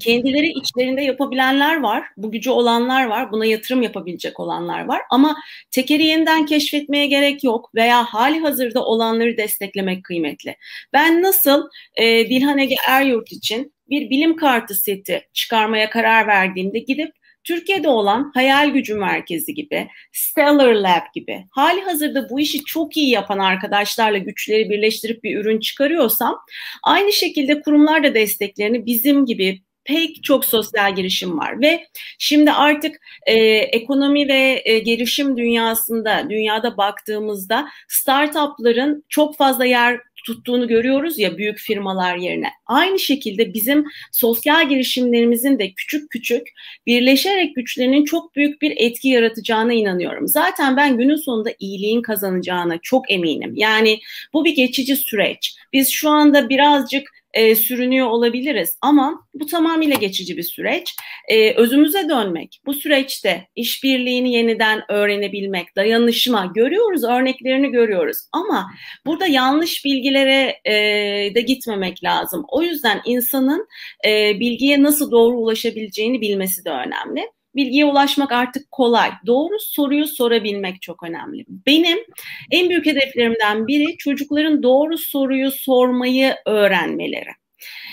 [0.00, 5.36] kendileri içlerinde yapabilenler var, bu gücü olanlar var, buna yatırım yapabilecek olanlar var ama
[5.70, 10.56] tekeri yeniden keşfetmeye gerek yok veya hali hazırda olanları desteklemek kıymetli.
[10.92, 17.21] Ben nasıl e, Dilhan Ege Eryurt için bir bilim kartı seti çıkarmaya karar verdiğimde gidip
[17.44, 23.10] Türkiye'de olan Hayal Gücü Merkezi gibi, Stellar Lab gibi hali hazırda bu işi çok iyi
[23.10, 26.38] yapan arkadaşlarla güçleri birleştirip bir ürün çıkarıyorsam
[26.82, 31.60] aynı şekilde kurumlar da desteklerini bizim gibi pek çok sosyal girişim var.
[31.60, 31.86] Ve
[32.18, 40.68] şimdi artık e, ekonomi ve e, girişim dünyasında dünyada baktığımızda startupların çok fazla yer tuttuğunu
[40.68, 42.48] görüyoruz ya büyük firmalar yerine.
[42.66, 46.48] Aynı şekilde bizim sosyal girişimlerimizin de küçük küçük
[46.86, 50.28] birleşerek güçlerinin çok büyük bir etki yaratacağına inanıyorum.
[50.28, 53.52] Zaten ben günün sonunda iyiliğin kazanacağına çok eminim.
[53.56, 54.00] Yani
[54.32, 55.56] bu bir geçici süreç.
[55.72, 60.94] Biz şu anda birazcık e, sürünüyor olabiliriz ama bu tamamıyla geçici bir süreç.
[61.28, 68.70] E, özümüze dönmek, bu süreçte işbirliğini yeniden öğrenebilmek, dayanışma görüyoruz, örneklerini görüyoruz ama
[69.06, 70.74] burada yanlış bilgilere e,
[71.34, 72.44] de gitmemek lazım.
[72.48, 73.66] O yüzden insanın
[74.06, 79.10] e, bilgiye nasıl doğru ulaşabileceğini bilmesi de önemli bilgiye ulaşmak artık kolay.
[79.26, 81.44] Doğru soruyu sorabilmek çok önemli.
[81.48, 81.98] Benim
[82.50, 87.30] en büyük hedeflerimden biri çocukların doğru soruyu sormayı öğrenmeleri.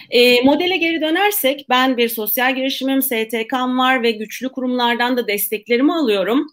[0.10, 5.93] E, modele geri dönersek ben bir sosyal girişimim, STK'm var ve güçlü kurumlardan da desteklerimi
[5.93, 6.47] alıyorum.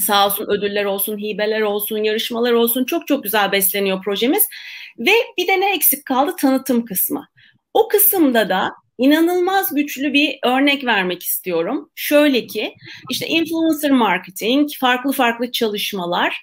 [0.00, 4.48] Sağ olsun ödüller olsun, hibeler olsun, yarışmalar olsun çok çok güzel besleniyor projemiz.
[4.98, 6.34] Ve bir de ne eksik kaldı?
[6.40, 7.28] Tanıtım kısmı.
[7.74, 11.90] O kısımda da inanılmaz güçlü bir örnek vermek istiyorum.
[11.94, 12.74] Şöyle ki
[13.10, 16.42] işte influencer marketing, farklı farklı çalışmalar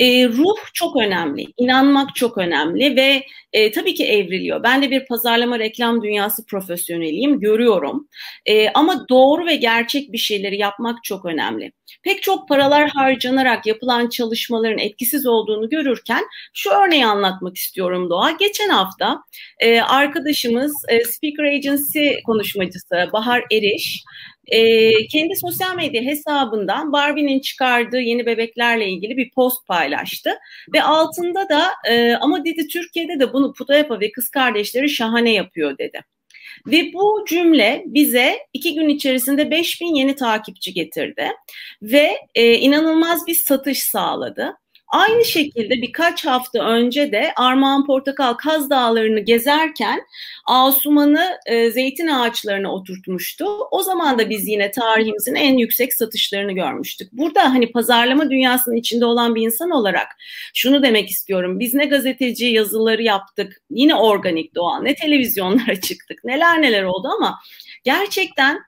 [0.00, 4.62] e, ruh çok önemli, inanmak çok önemli ve e, tabii ki evriliyor.
[4.62, 8.08] Ben de bir pazarlama reklam dünyası profesyoneliyim, görüyorum.
[8.46, 11.72] E, ama doğru ve gerçek bir şeyleri yapmak çok önemli.
[12.02, 16.24] Pek çok paralar harcanarak yapılan çalışmaların etkisiz olduğunu görürken
[16.54, 18.30] şu örneği anlatmak istiyorum Doğa.
[18.30, 19.18] Geçen hafta
[19.60, 24.04] e, arkadaşımız e, Speaker Agency konuşmacısı Bahar Eriş
[24.46, 30.30] e, kendi sosyal medya hesabından Barbie'nin çıkardığı yeni bebeklerle ilgili bir post paylaştı.
[30.74, 35.78] Ve altında da e, ama dedi Türkiye'de de bunu Pudayapa ve kız kardeşleri şahane yapıyor
[35.78, 36.00] dedi.
[36.66, 41.28] Ve bu cümle bize iki gün içerisinde 5000 yeni takipçi getirdi
[41.82, 44.56] ve e, inanılmaz bir satış sağladı.
[44.94, 50.06] Aynı şekilde birkaç hafta önce de Armağan Portakal Kaz Dağları'nı gezerken
[50.46, 53.44] Asuman'ı e, zeytin ağaçlarına oturtmuştu.
[53.70, 57.12] O zaman da biz yine tarihimizin en yüksek satışlarını görmüştük.
[57.12, 60.08] Burada hani pazarlama dünyasının içinde olan bir insan olarak
[60.54, 61.60] şunu demek istiyorum.
[61.60, 67.38] Biz ne gazeteci yazıları yaptık, yine organik doğal, ne televizyonlara çıktık, neler neler oldu ama
[67.84, 68.60] gerçekten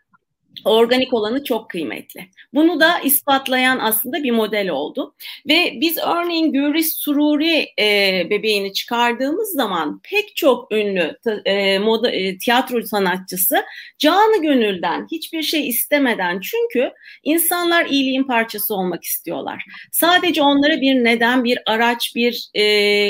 [0.65, 2.29] organik olanı çok kıymetli.
[2.55, 5.15] Bunu da ispatlayan aslında bir model oldu.
[5.49, 12.39] Ve biz örneğin Güris Sururi e, bebeğini çıkardığımız zaman pek çok ünlü e, moda, e,
[12.39, 13.65] tiyatro sanatçısı
[13.99, 16.93] canı gönülden hiçbir şey istemeden çünkü
[17.23, 19.65] insanlar iyiliğin parçası olmak istiyorlar.
[19.93, 22.63] Sadece onlara bir neden, bir araç, bir e,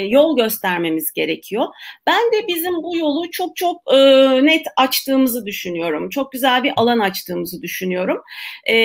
[0.09, 1.67] yol göstermemiz gerekiyor.
[2.07, 3.97] Ben de bizim bu yolu çok çok e,
[4.45, 6.09] net açtığımızı düşünüyorum.
[6.09, 8.23] Çok güzel bir alan açtığımızı yaptığımızı düşünüyorum.
[8.69, 8.77] E,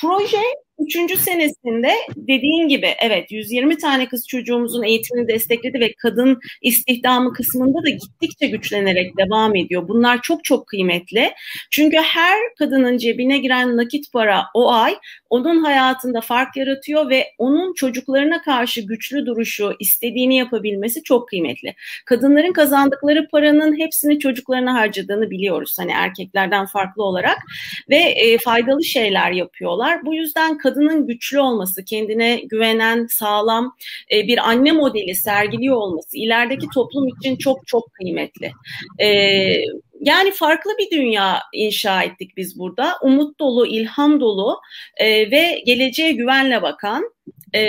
[0.00, 0.42] proje
[0.78, 7.84] Üçüncü senesinde dediğin gibi evet 120 tane kız çocuğumuzun eğitimini destekledi ve kadın istihdamı kısmında
[7.84, 9.88] da gittikçe güçlenerek devam ediyor.
[9.88, 11.30] Bunlar çok çok kıymetli.
[11.70, 14.96] Çünkü her kadının cebine giren nakit para o ay
[15.30, 21.74] onun hayatında fark yaratıyor ve onun çocuklarına karşı güçlü duruşu, istediğini yapabilmesi çok kıymetli.
[22.04, 27.38] Kadınların kazandıkları paranın hepsini çocuklarına harcadığını biliyoruz hani erkeklerden farklı olarak
[27.90, 30.06] ve e, faydalı şeyler yapıyorlar.
[30.06, 33.76] Bu yüzden kadının güçlü olması, kendine güvenen, sağlam
[34.12, 38.52] e, bir anne modeli sergiliyor olması ilerideki toplum için çok çok kıymetli.
[38.98, 39.08] E,
[40.00, 42.94] yani farklı bir dünya inşa ettik biz burada.
[43.02, 44.60] Umut dolu, ilham dolu
[44.96, 47.10] e, ve geleceğe güvenle bakan.
[47.54, 47.62] E,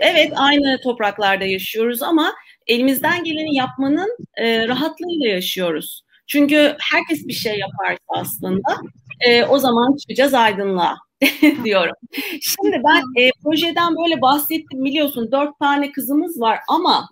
[0.00, 2.34] evet aynı topraklarda yaşıyoruz ama
[2.66, 6.02] elimizden geleni yapmanın e, rahatlığıyla yaşıyoruz.
[6.26, 8.80] Çünkü herkes bir şey yaparsa aslında
[9.20, 10.96] e, o zaman çıkacağız aydınlığa
[11.64, 11.94] diyorum.
[12.40, 17.08] Şimdi ben e, projeden böyle bahsettim biliyorsun dört tane kızımız var ama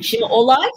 [0.00, 0.68] Şimdi olay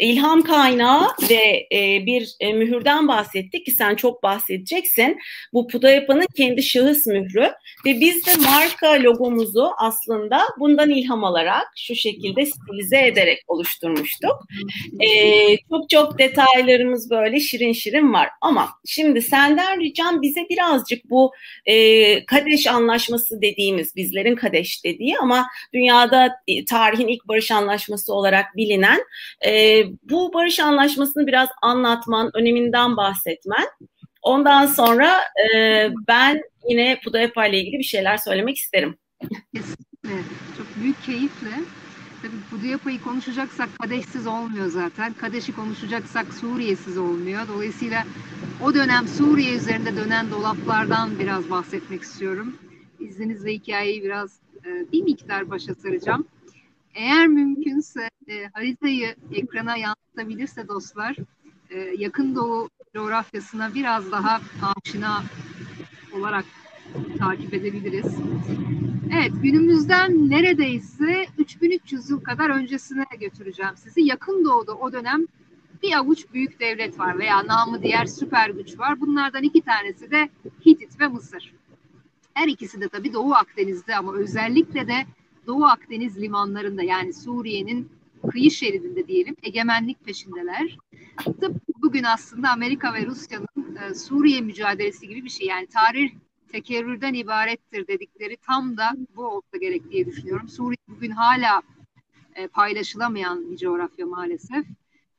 [0.00, 5.18] ilham kaynağı ve e, bir e, mühürden bahsettik ki sen çok bahsedeceksin.
[5.52, 7.52] Bu Pudayapa'nın kendi şahıs mührü
[7.86, 14.36] ve biz de marka logomuzu aslında bundan ilham alarak şu şekilde stilize ederek oluşturmuştuk.
[15.00, 15.08] E,
[15.56, 21.32] çok çok detaylarımız böyle şirin şirin var ama şimdi senden ricam bize birazcık bu
[21.66, 28.49] e, Kadeş Anlaşması dediğimiz bizlerin Kadeş dediği ama dünyada e, tarihin ilk barış anlaşması olarak
[28.56, 29.04] bilinen
[29.46, 33.66] e, bu barış anlaşmasını biraz anlatman, öneminden bahsetmen.
[34.22, 35.20] Ondan sonra
[35.54, 38.96] e, ben yine Pudayapa ile ilgili bir şeyler söylemek isterim.
[39.54, 40.22] Kesinlikle.
[40.58, 41.50] Çok büyük keyifle.
[42.22, 45.12] Tabii Pudayapa'yı konuşacaksak Kadeşsiz olmuyor zaten.
[45.12, 47.48] Kadeş'i konuşacaksak Suriye'siz olmuyor.
[47.48, 48.04] Dolayısıyla
[48.64, 52.56] o dönem Suriye üzerinde dönen dolaplardan biraz bahsetmek istiyorum.
[53.00, 56.26] İzninizle hikayeyi biraz e, bir miktar başa saracağım.
[56.94, 61.16] Eğer mümkünse e, haritayı ekrana yansıtabilirse dostlar
[61.70, 65.22] e, yakın doğu coğrafyasına biraz daha aşina
[66.12, 66.44] olarak
[67.18, 68.14] takip edebiliriz.
[69.14, 74.00] Evet günümüzden neredeyse 3300 yıl kadar öncesine götüreceğim sizi.
[74.02, 75.26] Yakın doğuda o dönem
[75.82, 79.00] bir avuç büyük devlet var veya namı diğer süper güç var.
[79.00, 80.28] Bunlardan iki tanesi de
[80.66, 81.54] Hitit ve Mısır.
[82.34, 85.06] Her ikisi de tabii Doğu Akdeniz'de ama özellikle de
[85.46, 87.88] Doğu Akdeniz limanlarında yani Suriye'nin
[88.30, 90.78] kıyı şeridinde diyelim egemenlik peşindeler.
[91.24, 95.46] Tıpkı bugün aslında Amerika ve Rusya'nın e, Suriye mücadelesi gibi bir şey.
[95.46, 96.10] Yani tarih
[96.52, 100.48] tekerrürden ibarettir dedikleri tam da bu olsa gerek diye düşünüyorum.
[100.48, 101.62] Suriye bugün hala
[102.34, 104.66] e, paylaşılamayan bir coğrafya maalesef.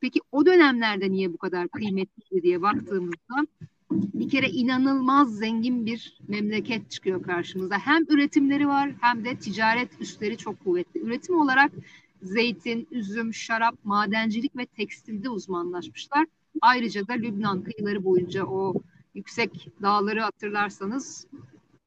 [0.02, 3.48] Peki o dönemlerde niye bu kadar kıymetli diye baktığımızda
[3.92, 7.78] bir kere inanılmaz zengin bir memleket çıkıyor karşımıza.
[7.78, 11.00] Hem üretimleri var hem de ticaret üstleri çok kuvvetli.
[11.00, 11.72] Üretim olarak
[12.22, 16.26] zeytin, üzüm, şarap, madencilik ve tekstilde uzmanlaşmışlar.
[16.62, 18.74] Ayrıca da Lübnan kıyıları boyunca o
[19.16, 21.28] yüksek dağları hatırlarsanız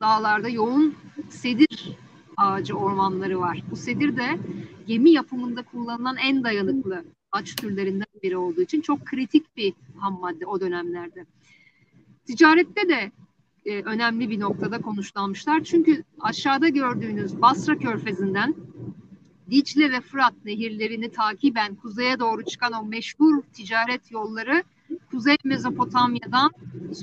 [0.00, 0.94] dağlarda yoğun
[1.28, 1.96] sedir
[2.36, 3.62] ağacı ormanları var.
[3.70, 4.38] Bu sedir de
[4.86, 10.46] gemi yapımında kullanılan en dayanıklı ağaç türlerinden biri olduğu için çok kritik bir ham madde
[10.46, 11.26] o dönemlerde.
[12.26, 13.12] Ticarette de
[13.64, 15.64] e, önemli bir noktada konuşlanmışlar.
[15.64, 18.54] Çünkü aşağıda gördüğünüz Basra Körfezi'nden
[19.50, 24.62] Dicle ve Fırat nehirlerini takiben kuzeye doğru çıkan o meşhur ticaret yolları
[25.10, 26.50] Kuzey Mezopotamya'dan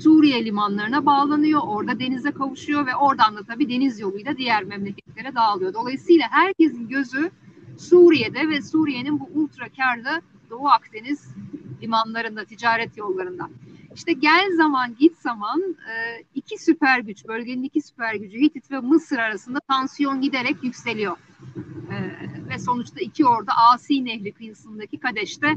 [0.02, 1.60] Suriye limanlarına bağlanıyor.
[1.66, 5.74] Orada denize kavuşuyor ve oradan da tabii deniz yoluyla diğer memleketlere dağılıyor.
[5.74, 7.30] Dolayısıyla herkesin gözü
[7.78, 11.34] Suriye'de ve Suriye'nin bu ultra karlı Doğu Akdeniz
[11.82, 13.48] limanlarında, ticaret yollarında.
[13.94, 18.80] İşte gel zaman git zaman e, iki süper güç, bölgenin iki süper gücü Hitit ve
[18.80, 21.16] Mısır arasında tansiyon giderek yükseliyor.
[21.90, 21.96] E,
[22.48, 25.54] ve sonuçta iki orada Asi Nehri kıyısındaki Kadeş'te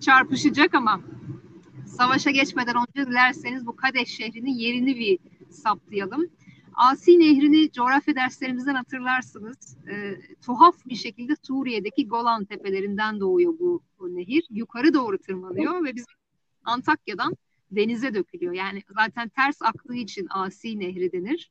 [0.00, 1.00] çarpışacak ama
[1.86, 5.18] savaşa geçmeden önce dilerseniz bu Kadeş şehrinin yerini bir
[5.50, 6.26] saptayalım.
[6.74, 9.76] Asi Nehri'ni coğrafya derslerimizden hatırlarsınız.
[9.88, 10.16] E,
[10.46, 14.46] tuhaf bir şekilde Suriye'deki Golan tepelerinden doğuyor bu, bu nehir.
[14.50, 16.04] Yukarı doğru tırmanıyor ve biz
[16.64, 17.34] Antakya'dan
[17.76, 18.52] denize dökülüyor.
[18.52, 21.50] Yani zaten ters aktığı için Asi Nehri denir.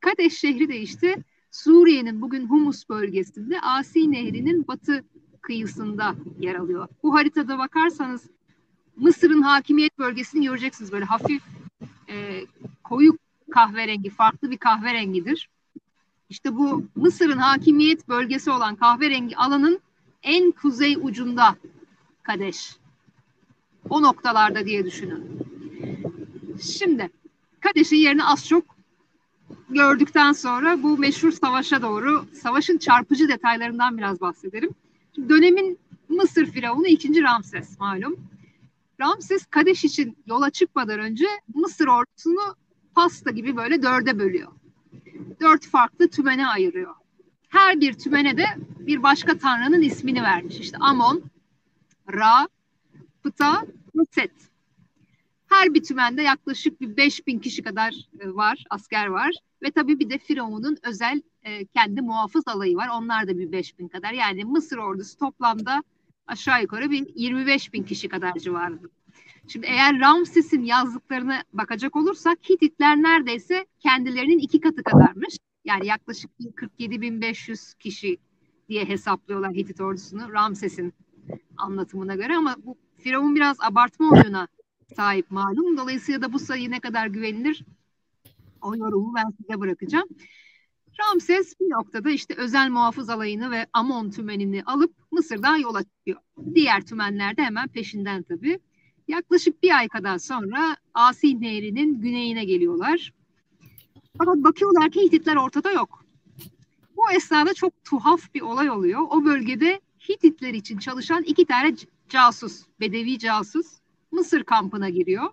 [0.00, 1.16] Kadeş şehri de işte
[1.50, 5.04] Suriye'nin bugün Humus bölgesinde Asi Nehri'nin batı
[5.40, 6.88] kıyısında yer alıyor.
[7.02, 8.30] Bu haritada bakarsanız
[8.96, 10.92] Mısır'ın hakimiyet bölgesini göreceksiniz.
[10.92, 11.42] Böyle hafif
[12.08, 12.46] e,
[12.84, 13.18] koyu
[13.50, 15.50] kahverengi, farklı bir kahverengidir.
[16.28, 19.80] İşte bu Mısır'ın hakimiyet bölgesi olan kahverengi alanın
[20.22, 21.56] en kuzey ucunda
[22.22, 22.76] Kadeş.
[23.90, 25.38] O noktalarda diye düşünün.
[26.62, 27.10] Şimdi
[27.60, 28.64] Kadeş'in yerini az çok
[29.70, 34.70] gördükten sonra bu meşhur savaşa doğru savaşın çarpıcı detaylarından biraz bahsedelim.
[35.14, 35.78] Şimdi dönemin
[36.08, 37.22] Mısır firavunu 2.
[37.22, 38.16] Ramses malum.
[39.00, 41.24] Ramses Kadeş için yola çıkmadan önce
[41.54, 42.56] Mısır ordusunu
[42.94, 44.52] pasta gibi böyle dörde bölüyor.
[45.40, 46.94] Dört farklı tümene ayırıyor.
[47.48, 50.60] Her bir tümene de bir başka tanrının ismini vermiş.
[50.60, 51.22] İşte Amon,
[52.12, 52.48] Ra,
[53.22, 53.66] Pıta,
[54.10, 54.32] Set.
[55.48, 59.34] Her bir tümende yaklaşık bir 5000 kişi kadar e, var, asker var.
[59.62, 62.88] Ve tabii bir de Firavun'un özel e, kendi muhafız alayı var.
[62.92, 64.12] Onlar da bir 5000 kadar.
[64.12, 65.82] Yani Mısır ordusu toplamda
[66.26, 68.88] aşağı yukarı bir 25 bin kişi kadar civarında.
[69.48, 75.38] Şimdi eğer Ramses'in yazdıklarına bakacak olursak Hititler neredeyse kendilerinin iki katı kadarmış.
[75.64, 78.16] Yani yaklaşık 47.500 kişi
[78.68, 80.94] diye hesaplıyorlar Hitit ordusunu Ramses'in
[81.56, 84.48] anlatımına göre ama bu Firavun biraz abartma oyuna
[84.96, 85.76] sahip malum.
[85.76, 87.64] Dolayısıyla da bu sayı ne kadar güvenilir
[88.62, 90.08] o yorumu ben size bırakacağım.
[91.00, 96.20] Ramses bir noktada işte özel muhafız alayını ve Amon tümenini alıp Mısır'dan yola çıkıyor.
[96.54, 98.58] Diğer tümenler de hemen peşinden tabii.
[99.08, 103.12] Yaklaşık bir ay kadar sonra Asi Nehri'nin güneyine geliyorlar.
[104.18, 106.04] Fakat bakıyorlar ki Hititler ortada yok.
[106.96, 109.00] Bu esnada çok tuhaf bir olay oluyor.
[109.10, 111.74] O bölgede Hititler için çalışan iki tane
[112.12, 113.66] casus, bedevi casus
[114.10, 115.30] Mısır kampına giriyor.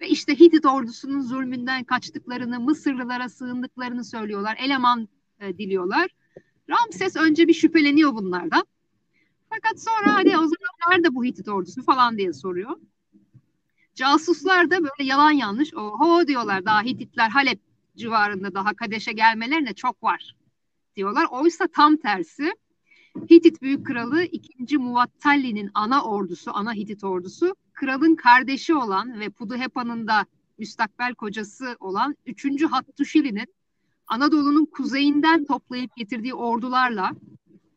[0.00, 4.56] Ve işte Hitit ordusunun zulmünden kaçtıklarını, Mısırlılara sığındıklarını söylüyorlar.
[4.60, 5.08] Eleman
[5.40, 6.10] e, diliyorlar.
[6.70, 8.64] Ramses önce bir şüpheleniyor bunlardan.
[9.50, 12.76] Fakat sonra hani o zaman nerede bu Hitit ordusu falan diye soruyor.
[13.94, 17.60] Casuslar da böyle yalan yanlış oho diyorlar daha Hititler Halep
[17.96, 20.36] civarında daha Kadeş'e gelmelerine çok var
[20.96, 21.26] diyorlar.
[21.30, 22.52] Oysa tam tersi
[23.18, 24.78] Hitit Büyük Kralı 2.
[24.78, 30.26] Muvattalli'nin ana ordusu, ana Hitit ordusu kralın kardeşi olan ve Puduhepa'nın da
[30.58, 32.64] müstakbel kocası olan 3.
[32.64, 33.54] Hattuşili'nin
[34.06, 37.10] Anadolu'nun kuzeyinden toplayıp getirdiği ordularla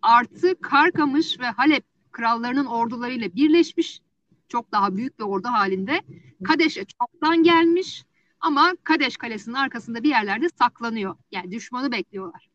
[0.02, 4.02] artı Karkamış ve Halep krallarının ordularıyla birleşmiş
[4.48, 6.02] çok daha büyük bir ordu halinde
[6.44, 8.04] Kadeş'e çoktan gelmiş
[8.40, 11.16] ama Kadeş Kalesi'nin arkasında bir yerlerde saklanıyor.
[11.32, 12.53] Yani düşmanı bekliyorlar.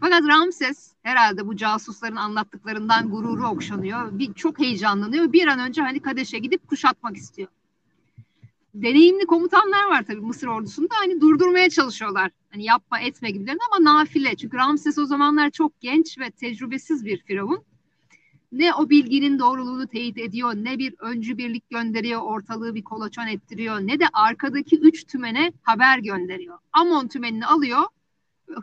[0.00, 4.18] Fakat Ramses herhalde bu casusların anlattıklarından gururu okşanıyor.
[4.18, 5.32] Bir, çok heyecanlanıyor.
[5.32, 7.48] Bir an önce hani Kadeş'e gidip kuşatmak istiyor.
[8.74, 10.94] Deneyimli komutanlar var tabii Mısır ordusunda.
[10.98, 12.30] Hani durdurmaya çalışıyorlar.
[12.50, 14.36] Hani yapma etme gibilerini ama nafile.
[14.36, 17.64] Çünkü Ramses o zamanlar çok genç ve tecrübesiz bir firavun.
[18.52, 23.80] Ne o bilginin doğruluğunu teyit ediyor, ne bir öncü birlik gönderiyor, ortalığı bir kolaçan ettiriyor,
[23.80, 26.58] ne de arkadaki üç tümene haber gönderiyor.
[26.72, 27.82] Amon tümenini alıyor,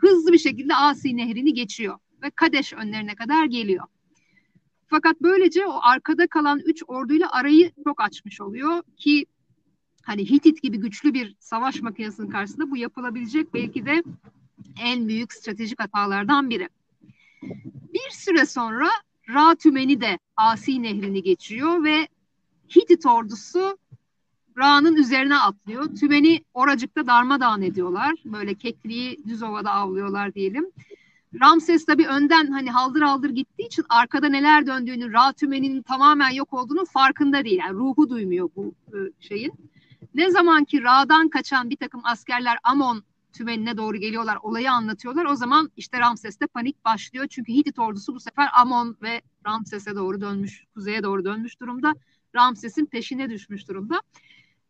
[0.00, 3.84] hızlı bir şekilde Asi Nehri'ni geçiyor ve Kadeş önlerine kadar geliyor.
[4.86, 9.26] Fakat böylece o arkada kalan üç orduyla arayı çok açmış oluyor ki
[10.02, 14.02] hani Hitit gibi güçlü bir savaş makinesinin karşısında bu yapılabilecek belki de
[14.82, 16.68] en büyük stratejik hatalardan biri.
[17.94, 18.88] Bir süre sonra
[19.28, 22.08] Ra Tümeni de Asi Nehri'ni geçiyor ve
[22.76, 23.78] Hitit ordusu
[24.58, 25.94] Ra'nın üzerine atlıyor.
[25.96, 28.14] Tümeni oracıkta darmadağın ediyorlar.
[28.24, 30.66] Böyle kekliği düz ovada avlıyorlar diyelim.
[31.40, 36.52] Ramses tabi önden hani haldır haldır gittiği için arkada neler döndüğünü, Ra tümeninin tamamen yok
[36.52, 37.58] olduğunu farkında değil.
[37.58, 39.52] Yani ruhu duymuyor bu e, şeyin.
[40.14, 43.02] Ne zaman ki Ra'dan kaçan bir takım askerler Amon
[43.32, 45.24] tümenine doğru geliyorlar, olayı anlatıyorlar.
[45.24, 47.26] O zaman işte Ramses'te panik başlıyor.
[47.30, 51.94] Çünkü Hitit ordusu bu sefer Amon ve Ramses'e doğru dönmüş, kuzeye doğru dönmüş durumda.
[52.34, 54.00] Ramses'in peşine düşmüş durumda.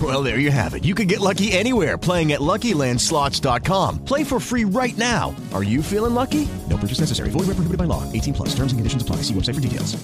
[0.00, 0.84] Well, there you have it.
[0.84, 4.04] You can get lucky anywhere playing at LuckyLandSlots.com.
[4.04, 5.34] Play for free right now.
[5.52, 6.48] Are you feeling lucky?
[6.68, 7.30] No purchase necessary.
[7.30, 8.04] Void where prohibited by law.
[8.12, 8.54] 18 plus.
[8.54, 9.16] Terms and conditions apply.
[9.16, 9.96] See website for details.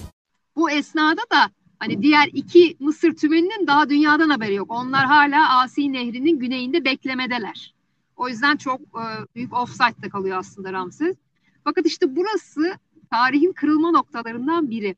[0.55, 4.71] Bu esnada da hani diğer iki Mısır tümeninin daha dünyadan haberi yok.
[4.71, 7.73] Onlar hala Asi Nehri'nin güneyinde beklemedeler.
[8.17, 9.03] O yüzden çok e,
[9.35, 11.15] büyük offside'da kalıyor aslında Ramses.
[11.63, 12.77] Fakat işte burası
[13.11, 14.95] tarihin kırılma noktalarından biri.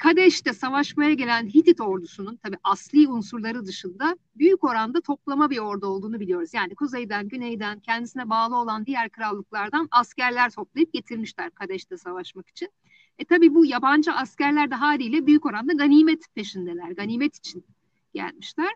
[0.00, 6.20] Kadeş'te savaşmaya gelen Hitit ordusunun tabi asli unsurları dışında büyük oranda toplama bir ordu olduğunu
[6.20, 6.54] biliyoruz.
[6.54, 12.68] Yani kuzeyden, güneyden, kendisine bağlı olan diğer krallıklardan askerler toplayıp getirmişler Kadeş'te savaşmak için.
[13.18, 16.90] E tabi bu yabancı askerler de haliyle büyük oranda ganimet peşindeler.
[16.90, 17.64] Ganimet için
[18.14, 18.70] gelmişler.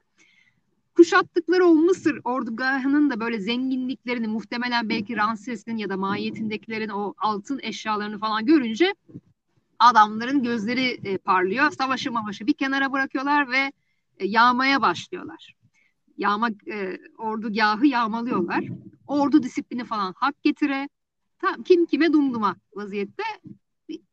[0.95, 7.61] Kuşattıkları o Mısır ordugahının da böyle zenginliklerini muhtemelen belki Ramses'in ya da mahiyetindekilerin o altın
[7.63, 8.95] eşyalarını falan görünce
[9.79, 11.71] adamların gözleri e, parlıyor.
[11.71, 13.73] Savaşı mavaşı bir kenara bırakıyorlar ve
[14.19, 15.55] e, yağmaya başlıyorlar.
[16.19, 18.65] Yağma e, ordugahı yağmalıyorlar.
[19.07, 20.89] Ordu disiplini falan hak getire.
[21.39, 23.23] Tam kim kime dumduma vaziyette.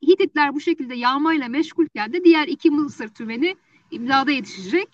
[0.01, 3.55] Hititler bu şekilde yağmayla meşgulken de diğer iki Mısır tümeni
[3.91, 4.87] imdada yetişecek.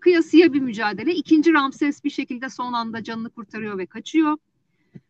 [0.00, 1.14] Kıyasıya bir mücadele.
[1.14, 4.36] İkinci Ramses bir şekilde son anda canını kurtarıyor ve kaçıyor.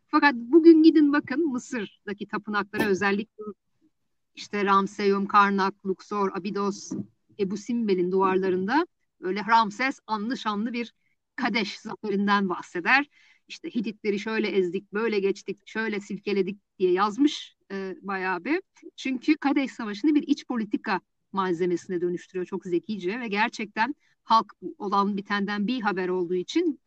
[0.09, 3.45] Fakat bugün gidin bakın Mısır'daki tapınaklara özellikle
[4.41, 6.93] işte Ramseyum, Karnak, Luxor, Abidos,
[7.39, 8.87] Ebu Simbel'in duvarlarında
[9.21, 10.95] öyle Ramses anlı şanlı bir
[11.37, 13.07] Kadeş zaferinden bahseder.
[13.49, 18.63] İşte Hititleri şöyle ezdik, böyle geçtik, şöyle silkeledik diye yazmış e, bayağı bir.
[18.97, 21.01] Çünkü Kadeş Savaşı'nı bir iç politika
[21.33, 26.81] malzemesine dönüştürüyor çok zekice ve gerçekten halk olan bitenden bir haber olduğu için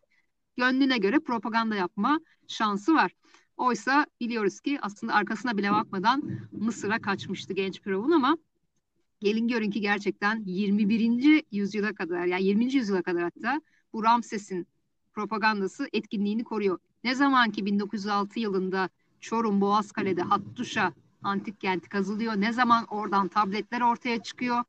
[0.58, 3.12] gönlüne göre propaganda yapma şansı var.
[3.58, 8.38] Oysa biliyoruz ki aslında arkasına bile bakmadan Mısır'a kaçmıştı genç Firavun ama
[9.20, 11.44] gelin görün ki gerçekten 21.
[11.52, 12.74] yüzyıla kadar yani 20.
[12.74, 13.62] yüzyıla kadar hatta
[13.94, 14.68] bu Ramses'in
[15.14, 16.80] propagandası etkinliğini koruyor.
[17.04, 18.90] Ne zaman ki 1906 yılında
[19.22, 20.94] Çorum Boğazkale'de Hattuşa
[21.24, 22.34] antik kenti kazılıyor.
[22.36, 24.64] Ne zaman oradan tabletler ortaya çıkıyor.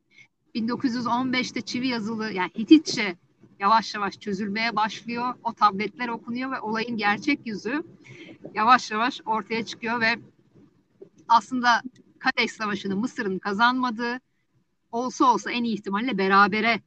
[0.55, 3.17] 1915'te çivi yazılı yani Hititçe
[3.59, 5.33] yavaş yavaş çözülmeye başlıyor.
[5.43, 7.83] O tabletler okunuyor ve olayın gerçek yüzü
[8.53, 10.15] yavaş yavaş ortaya çıkıyor ve
[11.27, 11.81] aslında
[12.19, 14.19] Kadeş Savaşı'nı Mısır'ın kazanmadığı
[14.91, 16.81] olsa olsa en iyi ihtimalle berabere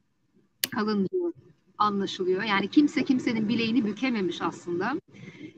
[0.70, 1.32] kalın diyor
[1.78, 2.42] anlaşılıyor.
[2.42, 5.00] Yani kimse kimsenin bileğini bükememiş aslında.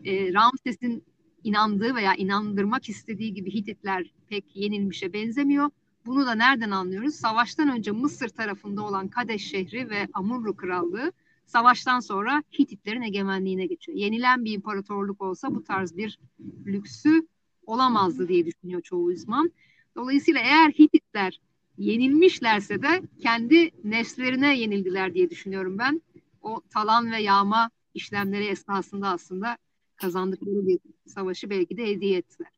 [0.05, 1.05] E, Ramses'in
[1.45, 5.71] inandığı veya inandırmak istediği gibi Hititler pek yenilmişe benzemiyor.
[6.07, 7.15] Bunu da nereden anlıyoruz?
[7.15, 11.13] Savaştan önce Mısır tarafında olan Kadeş şehri ve Amurru krallığı
[11.47, 13.99] savaştan sonra Hititlerin egemenliğine geçiyor.
[13.99, 16.19] Yenilen bir imparatorluk olsa bu tarz bir
[16.67, 17.27] lüksü
[17.67, 19.53] olamazdı diye düşünüyor çoğu uzman.
[19.97, 21.41] Dolayısıyla eğer Hititler
[21.79, 26.03] yenilmişlerse de kendi nefslerine yenildiler diye düşünüyorum ben.
[26.43, 29.59] O talan ve yağma işlemleri esnasında aslında
[29.97, 32.51] kazandıkları bir savaşı belki de hediye ettiler.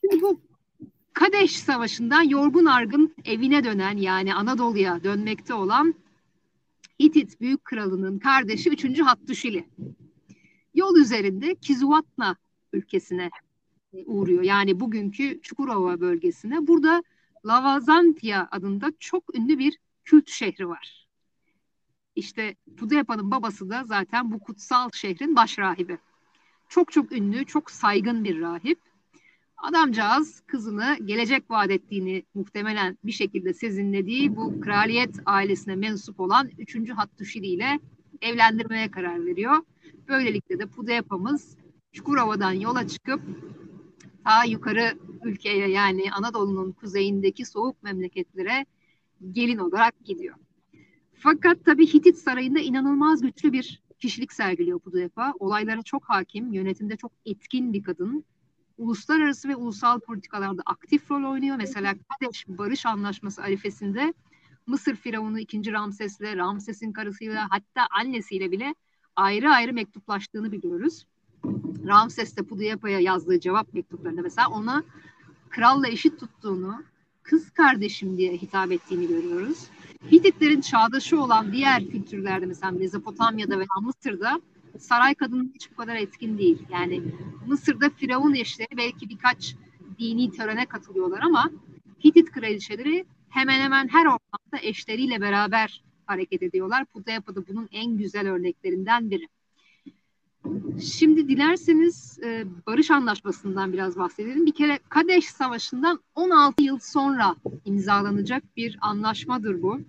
[0.00, 0.47] Şimdi bu
[1.18, 5.94] Kadeş Savaşı'ndan yorgun argın evine dönen yani Anadolu'ya dönmekte olan
[7.02, 9.00] Hitit Büyük Kralı'nın kardeşi 3.
[9.00, 9.68] Hattuşili.
[10.74, 12.36] Yol üzerinde Kizuvatna
[12.72, 13.30] ülkesine
[13.92, 14.42] uğruyor.
[14.42, 16.66] Yani bugünkü Çukurova bölgesine.
[16.66, 17.02] Burada
[17.46, 21.08] Lavazantia adında çok ünlü bir kült şehri var.
[22.16, 25.98] İşte Pudepa'nın babası da zaten bu kutsal şehrin baş rahibi.
[26.68, 28.87] Çok çok ünlü, çok saygın bir rahip.
[29.58, 36.90] Adamcağız kızını gelecek vaat ettiğini muhtemelen bir şekilde sezinlediği bu kraliyet ailesine mensup olan 3.
[36.90, 37.80] Hattuşili ile
[38.20, 39.56] evlendirmeye karar veriyor.
[40.08, 41.56] Böylelikle de Pudepa'mız
[41.92, 43.20] Çukurova'dan yola çıkıp
[44.24, 48.66] ta yukarı ülkeye yani Anadolu'nun kuzeyindeki soğuk memleketlere
[49.32, 50.34] gelin olarak gidiyor.
[51.14, 55.34] Fakat tabii Hitit Sarayı'nda inanılmaz güçlü bir kişilik sergiliyor Pudepa.
[55.38, 58.24] Olaylara çok hakim, yönetimde çok etkin bir kadın.
[58.78, 61.56] Uluslararası ve ulusal politikalarda aktif rol oynuyor.
[61.56, 64.14] Mesela Kadeş Barış Anlaşması arifesinde
[64.66, 65.72] Mısır Firavunu 2.
[65.72, 68.74] Ramses'le, Ramses'in karısıyla hatta annesiyle bile
[69.16, 71.06] ayrı ayrı mektuplaştığını biliyoruz.
[71.86, 74.84] Ramses de Pudiyapa'ya yazdığı cevap mektuplarında mesela ona
[75.50, 76.82] kralla eşit tuttuğunu,
[77.22, 79.58] kız kardeşim diye hitap ettiğini görüyoruz.
[80.12, 84.40] Hititlerin çağdaşı olan diğer kültürlerde mesela Mezopotamya'da veya Mısır'da
[84.78, 86.62] saray kadını hiç bu kadar etkin değil.
[86.72, 87.02] Yani
[87.46, 89.54] Mısır'da firavun eşleri belki birkaç
[89.98, 91.50] dini törene katılıyorlar ama
[92.04, 96.84] Hitit kraliçeleri hemen hemen her ortamda eşleriyle beraber hareket ediyorlar.
[96.84, 99.28] Pudeyapa da bunun en güzel örneklerinden biri.
[100.82, 104.46] Şimdi dilerseniz e, barış anlaşmasından biraz bahsedelim.
[104.46, 109.80] Bir kere Kadeş Savaşı'ndan 16 yıl sonra imzalanacak bir anlaşmadır bu.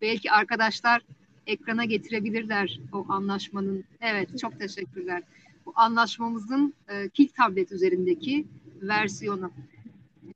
[0.00, 1.02] Belki arkadaşlar
[1.48, 3.84] ekrana getirebilirler o anlaşmanın.
[4.00, 5.22] Evet, çok teşekkürler.
[5.66, 8.46] Bu anlaşmamızın e, kil tablet üzerindeki
[8.82, 9.50] versiyonu.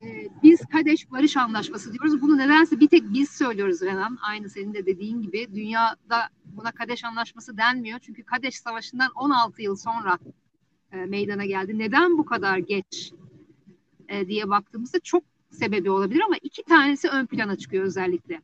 [0.03, 2.23] E, biz Kadeş Barış Anlaşması diyoruz.
[2.23, 4.19] Bunu nedense bir tek biz söylüyoruz Renan.
[4.23, 5.47] Aynı senin de dediğin gibi.
[5.55, 7.99] Dünyada buna Kadeş Anlaşması denmiyor.
[7.99, 10.19] Çünkü Kadeş Savaşı'ndan 16 yıl sonra
[10.93, 11.79] e, meydana geldi.
[11.79, 13.13] Neden bu kadar geç
[14.09, 18.41] e, diye baktığımızda çok sebebi olabilir ama iki tanesi ön plana çıkıyor özellikle.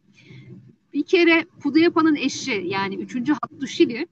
[0.93, 3.31] Bir kere Pudeyapa'nın eşi yani 3.
[3.43, 4.07] Hattuşili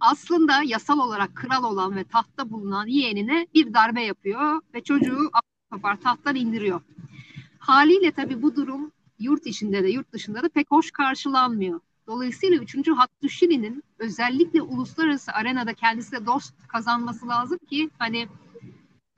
[0.00, 5.30] aslında yasal olarak kral olan ve tahtta bulunan yeğenine bir darbe yapıyor ve çocuğu
[5.70, 6.80] kapar tahttan indiriyor.
[7.58, 11.80] Haliyle tabii bu durum yurt içinde de yurt dışında da pek hoş karşılanmıyor.
[12.06, 12.88] Dolayısıyla 3.
[12.88, 18.28] Hattuşili'nin özellikle uluslararası arenada kendisine dost kazanması lazım ki hani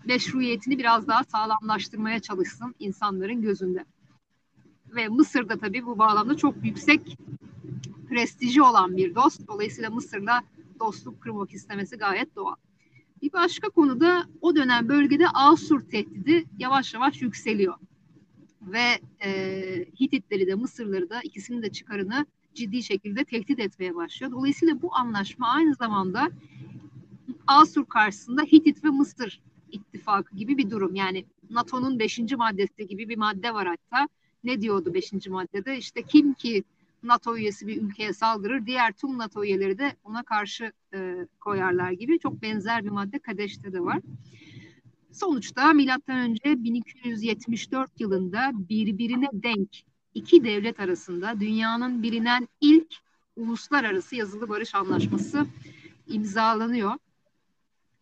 [0.04, 3.84] meşruiyetini biraz daha sağlamlaştırmaya çalışsın insanların gözünde.
[4.94, 7.18] Ve Mısır'da tabii bu bağlamda çok yüksek
[8.08, 9.48] prestiji olan bir dost.
[9.48, 10.42] Dolayısıyla Mısır'la
[10.80, 12.54] dostluk kırmak istemesi gayet doğal.
[13.22, 17.74] Bir başka konuda o dönem bölgede Asur tehdidi yavaş yavaş yükseliyor.
[18.62, 19.30] Ve e,
[20.00, 24.32] Hititleri de Mısırları da ikisinin de çıkarını ciddi şekilde tehdit etmeye başlıyor.
[24.32, 26.30] Dolayısıyla bu anlaşma aynı zamanda
[27.46, 29.40] Asur karşısında Hitit ve Mısır
[29.72, 30.94] ittifakı gibi bir durum.
[30.94, 34.08] Yani NATO'nun beşinci maddesi gibi bir madde var hatta.
[34.44, 35.78] Ne diyordu beşinci maddede?
[35.78, 36.64] İşte kim ki
[37.02, 42.18] NATO üyesi bir ülkeye saldırır, diğer tüm NATO üyeleri de ona karşı e, koyarlar gibi
[42.18, 44.00] çok benzer bir madde Kadeş'te de var.
[45.12, 49.68] Sonuçta milattan önce 1274 yılında birbirine denk
[50.14, 52.94] iki devlet arasında dünyanın bilinen ilk
[53.36, 55.46] uluslararası yazılı barış anlaşması
[56.06, 56.92] imzalanıyor.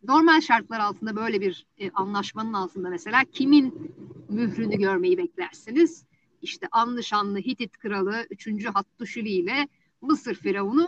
[0.08, 3.94] Normal şartlar altında böyle bir e, anlaşmanın altında mesela kimin
[4.28, 6.04] mührünü görmeyi beklersiniz?
[6.42, 8.66] İşte anlı şanlı Hitit kralı 3.
[8.66, 9.68] Hattuşili ile
[10.00, 10.86] Mısır firavunu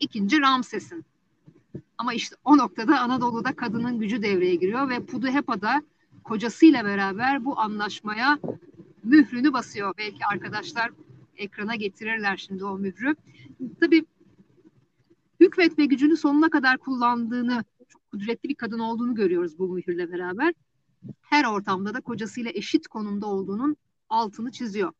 [0.00, 0.40] 2.
[0.40, 1.04] Ramses'in.
[1.98, 5.82] Ama işte o noktada Anadolu'da kadının gücü devreye giriyor ve Puduhepa'da
[6.24, 8.38] kocasıyla beraber bu anlaşmaya
[9.04, 9.94] mührünü basıyor.
[9.98, 10.90] Belki arkadaşlar
[11.36, 13.16] ekrana getirirler şimdi o mührü.
[13.80, 14.04] Tabii
[15.40, 20.54] hükmetme gücünü sonuna kadar kullandığını, çok kudretli bir kadın olduğunu görüyoruz bu mühürle beraber.
[21.22, 23.76] Her ortamda da kocasıyla eşit konumda olduğunun
[24.14, 24.92] altını çiziyor.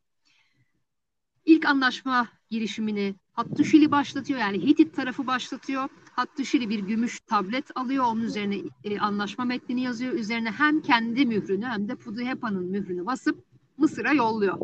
[1.45, 5.89] İlk anlaşma girişimini Hattuşili başlatıyor yani Hitit tarafı başlatıyor.
[6.13, 10.13] Hattuşili bir gümüş tablet alıyor onun üzerine e, anlaşma metnini yazıyor.
[10.13, 13.45] Üzerine hem kendi mührünü hem de Puduhepa'nın mührünü basıp
[13.77, 14.59] Mısır'a yolluyor.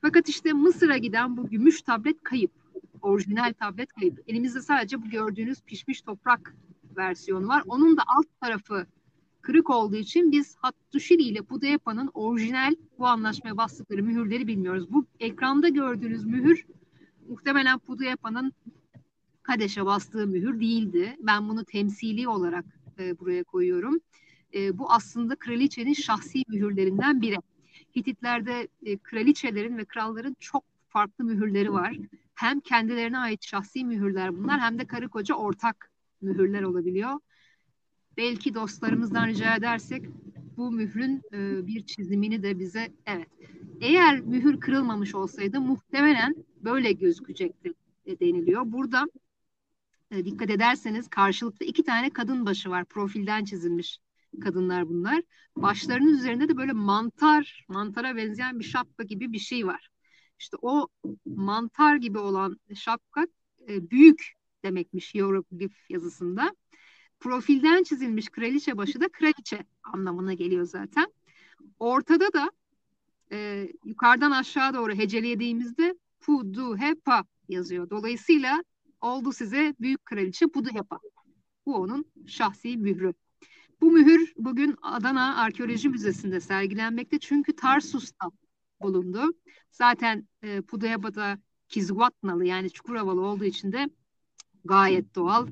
[0.00, 2.50] Fakat işte Mısır'a giden bu gümüş tablet kayıp.
[3.02, 4.20] Orijinal tablet kayıp.
[4.26, 6.54] Elimizde sadece bu gördüğünüz pişmiş toprak
[6.96, 7.62] versiyonu var.
[7.66, 8.86] Onun da alt tarafı
[9.50, 14.92] kırık olduğu için biz Hattuşili ile Pudeyapa'nın orijinal bu anlaşmaya bastıkları mühürleri bilmiyoruz.
[14.92, 16.66] Bu ekranda gördüğünüz mühür
[17.28, 18.52] muhtemelen Pudeyapa'nın
[19.42, 21.16] Kadeş'e bastığı mühür değildi.
[21.20, 22.64] Ben bunu temsili olarak
[22.98, 24.00] e, buraya koyuyorum.
[24.54, 27.36] E, bu aslında kraliçenin şahsi mühürlerinden biri.
[27.96, 31.96] Hititlerde e, kraliçelerin ve kralların çok farklı mühürleri var.
[32.34, 35.90] Hem kendilerine ait şahsi mühürler bunlar hem de karı koca ortak
[36.20, 37.20] mühürler olabiliyor.
[38.20, 40.04] Belki dostlarımızdan rica edersek
[40.56, 43.28] bu mührün e, bir çizimini de bize evet.
[43.80, 47.74] Eğer mühür kırılmamış olsaydı muhtemelen böyle gözükecekti
[48.06, 48.62] e, deniliyor.
[48.64, 49.06] Burada
[50.10, 52.84] e, dikkat ederseniz karşılıklı iki tane kadın başı var.
[52.84, 53.98] Profilden çizilmiş
[54.40, 55.22] kadınlar bunlar.
[55.56, 59.88] Başlarının üzerinde de böyle mantar, mantara benzeyen bir şapka gibi bir şey var.
[60.38, 60.88] İşte o
[61.26, 63.26] mantar gibi olan şapka
[63.68, 64.32] e, büyük
[64.64, 66.54] demekmiş hieroglif yazısında.
[67.20, 71.12] Profilden çizilmiş kraliçe başı da kraliçe anlamına geliyor zaten.
[71.78, 72.50] Ortada da
[73.32, 77.90] e, yukarıdan aşağı doğru hecelediğimizde Puduhepa yazıyor.
[77.90, 78.64] Dolayısıyla
[79.00, 80.98] oldu size büyük kraliçe Puduhepa.
[81.66, 83.14] Bu onun şahsi mührü.
[83.80, 88.26] Bu mühür bugün Adana Arkeoloji Müzesi'nde sergilenmekte çünkü Tarsus'ta
[88.82, 89.34] bulundu.
[89.70, 93.90] Zaten e, Pudayaba'da Kizguatnalı yani Çukuravalı olduğu için de
[94.64, 95.46] gayet doğal.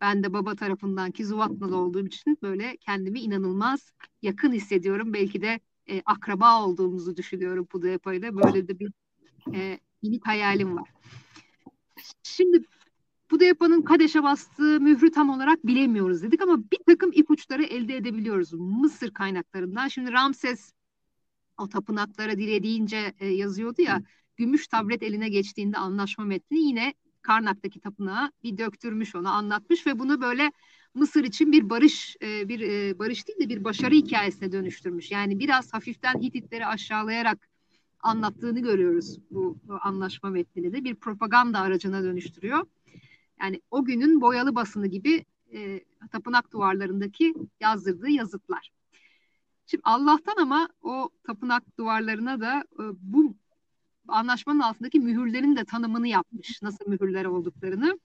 [0.00, 3.92] Ben de baba tarafından Kizguatnalı olduğum için böyle kendimi inanılmaz
[4.22, 5.12] yakın hissediyorum.
[5.12, 8.36] Belki de e, akraba olduğumuzu düşünüyorum Pudayaba'yla.
[8.36, 8.92] Böyle de bir
[9.54, 10.90] e, minik hayalim var.
[12.22, 12.66] Şimdi bu
[13.28, 19.10] Pudeyapa'nın Kadeş'e bastığı mührü tam olarak bilemiyoruz dedik ama bir takım ipuçları elde edebiliyoruz Mısır
[19.10, 19.88] kaynaklarından.
[19.88, 20.72] Şimdi Ramses
[21.58, 24.02] o tapınaklara dilediğince e, yazıyordu ya
[24.36, 30.20] gümüş tablet eline geçtiğinde anlaşma metni yine Karnak'taki tapınağa bir döktürmüş onu anlatmış ve bunu
[30.20, 30.52] böyle
[30.94, 35.10] Mısır için bir barış e, bir e, barış değil de bir başarı hikayesine dönüştürmüş.
[35.10, 37.48] Yani biraz hafiften Hititleri aşağılayarak
[38.00, 42.66] anlattığını görüyoruz bu, bu anlaşma metnini de bir propaganda aracına dönüştürüyor.
[43.40, 48.70] Yani o günün boyalı basını gibi e, tapınak duvarlarındaki yazdırdığı yazıtlar.
[49.66, 53.36] Şimdi Allah'tan ama o tapınak duvarlarına da e, bu
[54.08, 56.62] anlaşmanın altındaki mühürlerin de tanımını yapmış.
[56.62, 57.98] Nasıl mühürler olduklarını.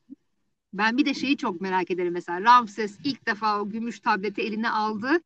[0.73, 2.41] Ben bir de şeyi çok merak ederim mesela.
[2.41, 5.21] Ramses ilk defa o gümüş tableti eline aldı.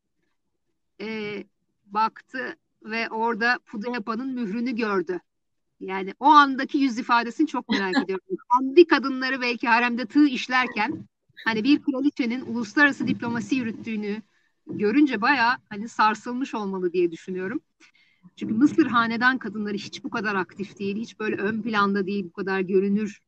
[1.00, 1.44] E,
[1.86, 5.20] baktı ve orada Pudehepa'nın mührünü gördü.
[5.80, 8.36] Yani o andaki yüz ifadesini çok merak ediyorum.
[8.48, 11.08] Hamdi kadınları belki haremde tığ işlerken
[11.44, 14.22] hani bir kraliçenin uluslararası diplomasi yürüttüğünü
[14.66, 17.60] görünce bayağı hani sarsılmış olmalı diye düşünüyorum.
[18.36, 22.32] Çünkü Mısır hanedan kadınları hiç bu kadar aktif değil, hiç böyle ön planda değil, bu
[22.32, 23.20] kadar görünür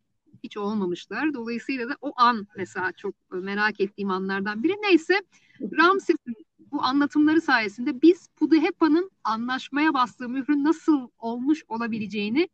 [0.45, 1.35] hiç olmamışlar.
[1.35, 4.73] Dolayısıyla da o an mesela çok merak ettiğim anlardan biri.
[4.83, 5.23] Neyse
[5.61, 6.37] Ramses'in
[6.73, 12.49] bu anlatımları sayesinde biz Pudihepa'nın anlaşmaya bastığı mührün nasıl olmuş olabileceğini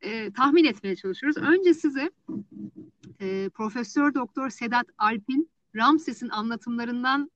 [0.00, 1.36] e, tahmin etmeye çalışıyoruz.
[1.36, 2.10] Önce size
[3.20, 7.30] e, Profesör Doktor Sedat Alp'in Ramses'in anlatımlarından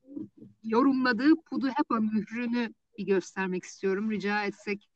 [0.64, 4.11] yorumladığı Puduhepa mührünü bir göstermek istiyorum.
[4.11, 4.88] Rica etsek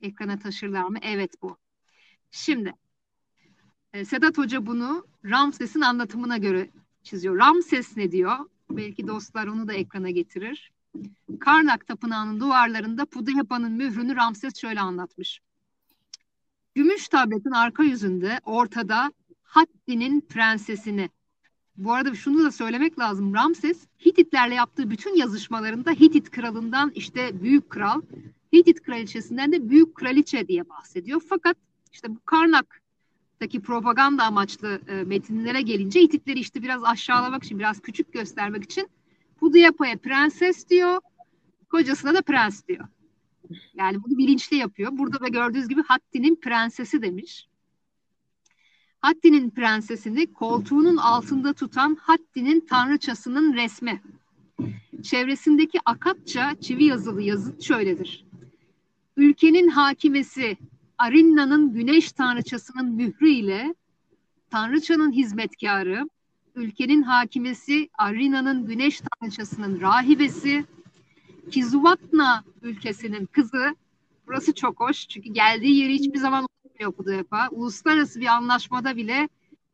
[0.00, 0.98] ekrana taşırlar mı?
[1.02, 1.56] Evet bu.
[2.30, 2.72] Şimdi
[3.92, 6.70] e, Sedat Hoca bunu Ramses'in anlatımına göre
[7.02, 7.38] çiziyor.
[7.38, 8.36] Ramses ne diyor?
[8.70, 10.72] Belki dostlar onu da ekrana getirir.
[11.40, 15.40] Karnak Tapınağı'nın duvarlarında Pudihepa'nın mührünü Ramses şöyle anlatmış.
[16.74, 21.10] Gümüş tabletin arka yüzünde ortada Hatti'nin prensesini.
[21.78, 23.34] Bu arada şunu da söylemek lazım.
[23.34, 28.00] Ramses Hititlerle yaptığı bütün yazışmalarında Hitit kralından işte büyük kral
[28.54, 31.22] Hitit kraliçesinden de büyük kraliçe diye bahsediyor.
[31.28, 31.56] Fakat
[31.92, 38.12] işte bu Karnak'taki propaganda amaçlı e, metinlere gelince Hititleri işte biraz aşağılamak için, biraz küçük
[38.12, 38.88] göstermek için
[39.40, 41.00] Pudiyapa'ya prenses diyor,
[41.70, 42.88] kocasına da prens diyor.
[43.74, 44.90] Yani bunu bilinçli yapıyor.
[44.92, 47.48] Burada da gördüğünüz gibi Hatti'nin prensesi demiş.
[49.00, 54.02] Hatti'nin prensesini koltuğunun altında tutan Hatti'nin tanrıçasının resmi.
[55.02, 58.26] Çevresindeki Akatça çivi yazılı yazıt şöyledir.
[59.16, 60.56] Ülkenin hakimesi
[60.98, 63.74] Arinna'nın güneş tanrıçasının mührü ile
[64.50, 66.08] tanrıçanın hizmetkarı,
[66.54, 70.64] ülkenin hakimesi Arinna'nın güneş tanrıçasının rahibesi,
[71.50, 73.76] Kizuvatna ülkesinin kızı,
[74.26, 76.46] burası çok hoş çünkü geldiği yeri hiçbir zaman
[76.78, 77.48] unutmuyor Pudeyapa.
[77.50, 79.28] Uluslararası bir anlaşmada bile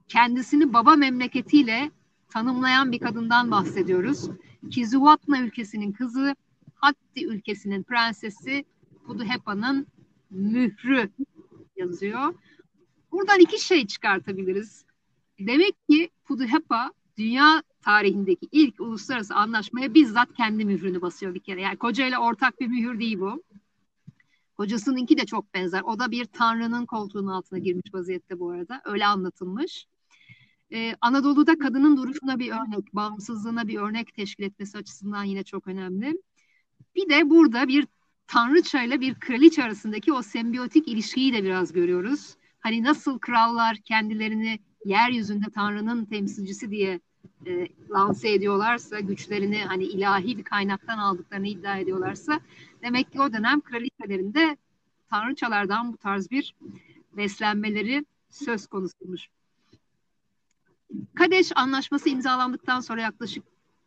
[0.08, 1.90] kendisini baba memleketiyle
[2.28, 4.28] tanımlayan bir kadından bahsediyoruz.
[4.70, 6.36] Kizuvatna ülkesinin kızı,
[6.74, 8.64] Hatti ülkesinin prensesi
[9.06, 9.86] Pudhepa'nın
[10.30, 11.10] mührü
[11.76, 12.34] yazıyor.
[13.12, 14.84] Buradan iki şey çıkartabiliriz.
[15.40, 21.60] Demek ki Pudhepa dünya tarihindeki ilk uluslararası anlaşmaya bizzat kendi mührünü basıyor bir kere.
[21.60, 23.42] Yani kocayla ortak bir mühür değil bu.
[24.56, 25.82] Kocasınınki de çok benzer.
[25.82, 28.82] O da bir tanrının koltuğunun altına girmiş vaziyette bu arada.
[28.84, 29.86] Öyle anlatılmış.
[30.72, 36.18] Ee, Anadolu'da kadının duruşuna bir örnek, bağımsızlığına bir örnek teşkil etmesi açısından yine çok önemli.
[36.94, 37.86] Bir de burada bir
[38.26, 42.34] tanrıça ile bir kraliçe arasındaki o sembiyotik ilişkiyi de biraz görüyoruz.
[42.60, 47.00] Hani nasıl krallar kendilerini yeryüzünde tanrının temsilcisi diye
[47.46, 52.40] e, lanse ediyorlarsa, güçlerini hani ilahi bir kaynaktan aldıklarını iddia ediyorlarsa
[52.82, 54.56] demek ki o dönem kraliçelerinde
[55.10, 56.54] tanrıçalardan bu tarz bir
[57.16, 59.28] beslenmeleri söz konusuymuş.
[61.14, 63.44] Kadeş Anlaşması imzalandıktan sonra yaklaşık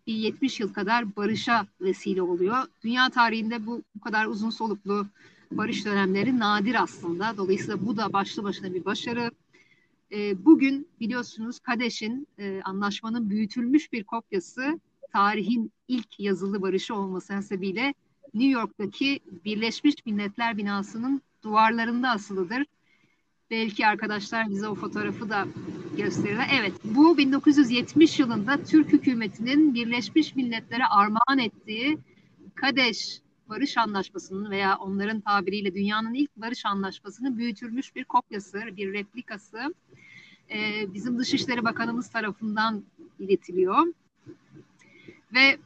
[0.08, 2.58] 70 yıl kadar barışa vesile oluyor.
[2.84, 5.08] Dünya tarihinde bu, bu kadar uzun soluklu
[5.52, 7.38] barış dönemleri nadir aslında.
[7.38, 9.32] Dolayısıyla bu da başlı başına bir başarı.
[10.12, 14.80] E, bugün biliyorsunuz Kadeş'in e, anlaşmanın büyütülmüş bir kopyası
[15.14, 17.94] tarihin ilk yazılı barışı olması hasebiyle
[18.34, 22.66] New York'taki Birleşmiş Milletler binasının duvarlarında asılıdır.
[23.52, 25.48] Belki arkadaşlar bize o fotoğrafı da
[25.98, 26.50] gösterirler.
[26.60, 31.98] Evet, bu 1970 yılında Türk hükümetinin Birleşmiş Milletler'e armağan ettiği
[32.56, 39.74] Kadeş Barış Anlaşması'nın veya onların tabiriyle dünyanın ilk barış anlaşmasının büyütülmüş bir kopyası, bir replikası
[40.50, 42.84] e, bizim Dışişleri Bakanımız tarafından
[43.20, 43.88] iletiliyor.
[45.34, 45.58] Ve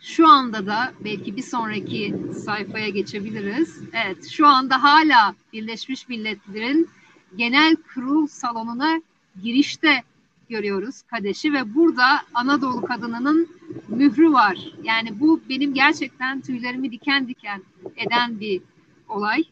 [0.00, 3.80] şu anda da belki bir sonraki sayfaya geçebiliriz.
[3.92, 6.88] Evet, şu anda hala Birleşmiş Milletler'in
[7.36, 9.02] genel kurul salonuna
[9.42, 10.02] girişte
[10.48, 13.48] görüyoruz Kadeş'i ve burada Anadolu kadınının
[13.88, 14.72] mührü var.
[14.82, 17.62] Yani bu benim gerçekten tüylerimi diken diken
[17.96, 18.62] eden bir
[19.08, 19.44] olay.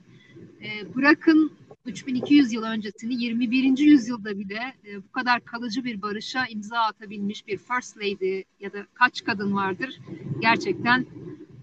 [0.62, 1.52] E, bırakın
[1.86, 3.78] 3200 yıl öncesini 21.
[3.78, 8.86] yüzyılda bile e, bu kadar kalıcı bir barışa imza atabilmiş bir First Lady ya da
[8.94, 10.00] kaç kadın vardır
[10.40, 11.06] gerçekten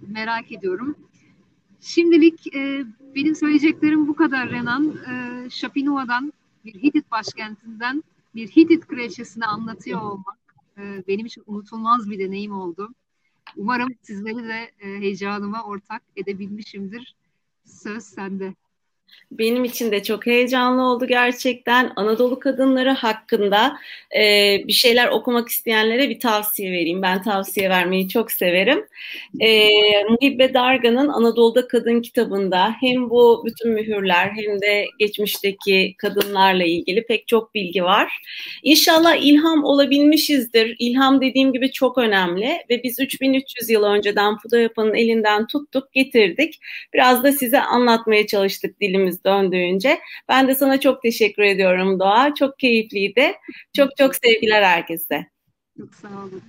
[0.08, 0.96] merak ediyorum.
[1.82, 2.86] Şimdilik e,
[3.16, 4.94] benim söyleyeceklerim bu kadar Renan.
[5.10, 6.34] E, Şapinova'dan
[6.66, 8.04] bir Hitit başkentinden
[8.36, 10.47] bir Hitit kraliçesini anlatıyor olmak
[10.78, 12.90] e, benim için unutulmaz bir deneyim oldu.
[13.56, 17.16] Umarım sizleri de e, heyecanıma ortak edebilmişimdir.
[17.66, 18.54] Söz sende.
[19.32, 21.92] Benim için de çok heyecanlı oldu gerçekten.
[21.96, 23.78] Anadolu kadınları hakkında
[24.18, 24.22] e,
[24.68, 27.02] bir şeyler okumak isteyenlere bir tavsiye vereyim.
[27.02, 28.86] Ben tavsiye vermeyi çok severim.
[29.40, 29.70] E,
[30.10, 37.28] Muhibbe Darga'nın Anadolu'da Kadın kitabında hem bu bütün mühürler hem de geçmişteki kadınlarla ilgili pek
[37.28, 38.12] çok bilgi var.
[38.64, 40.76] İnşallah ilham olabilmişizdir.
[40.80, 46.60] İlham dediğim gibi çok önemli ve biz 3300 yıl önceden Puda Yapa'nın elinden tuttuk, getirdik.
[46.94, 50.00] Biraz da size anlatmaya çalıştık dilimiz dilimiz döndüğünce.
[50.30, 52.34] Ben de sana çok teşekkür ediyorum Doğa.
[52.34, 53.34] Çok keyifliydi.
[53.76, 55.28] Çok çok sevgiler herkese.
[55.78, 56.42] Çok sağ olun.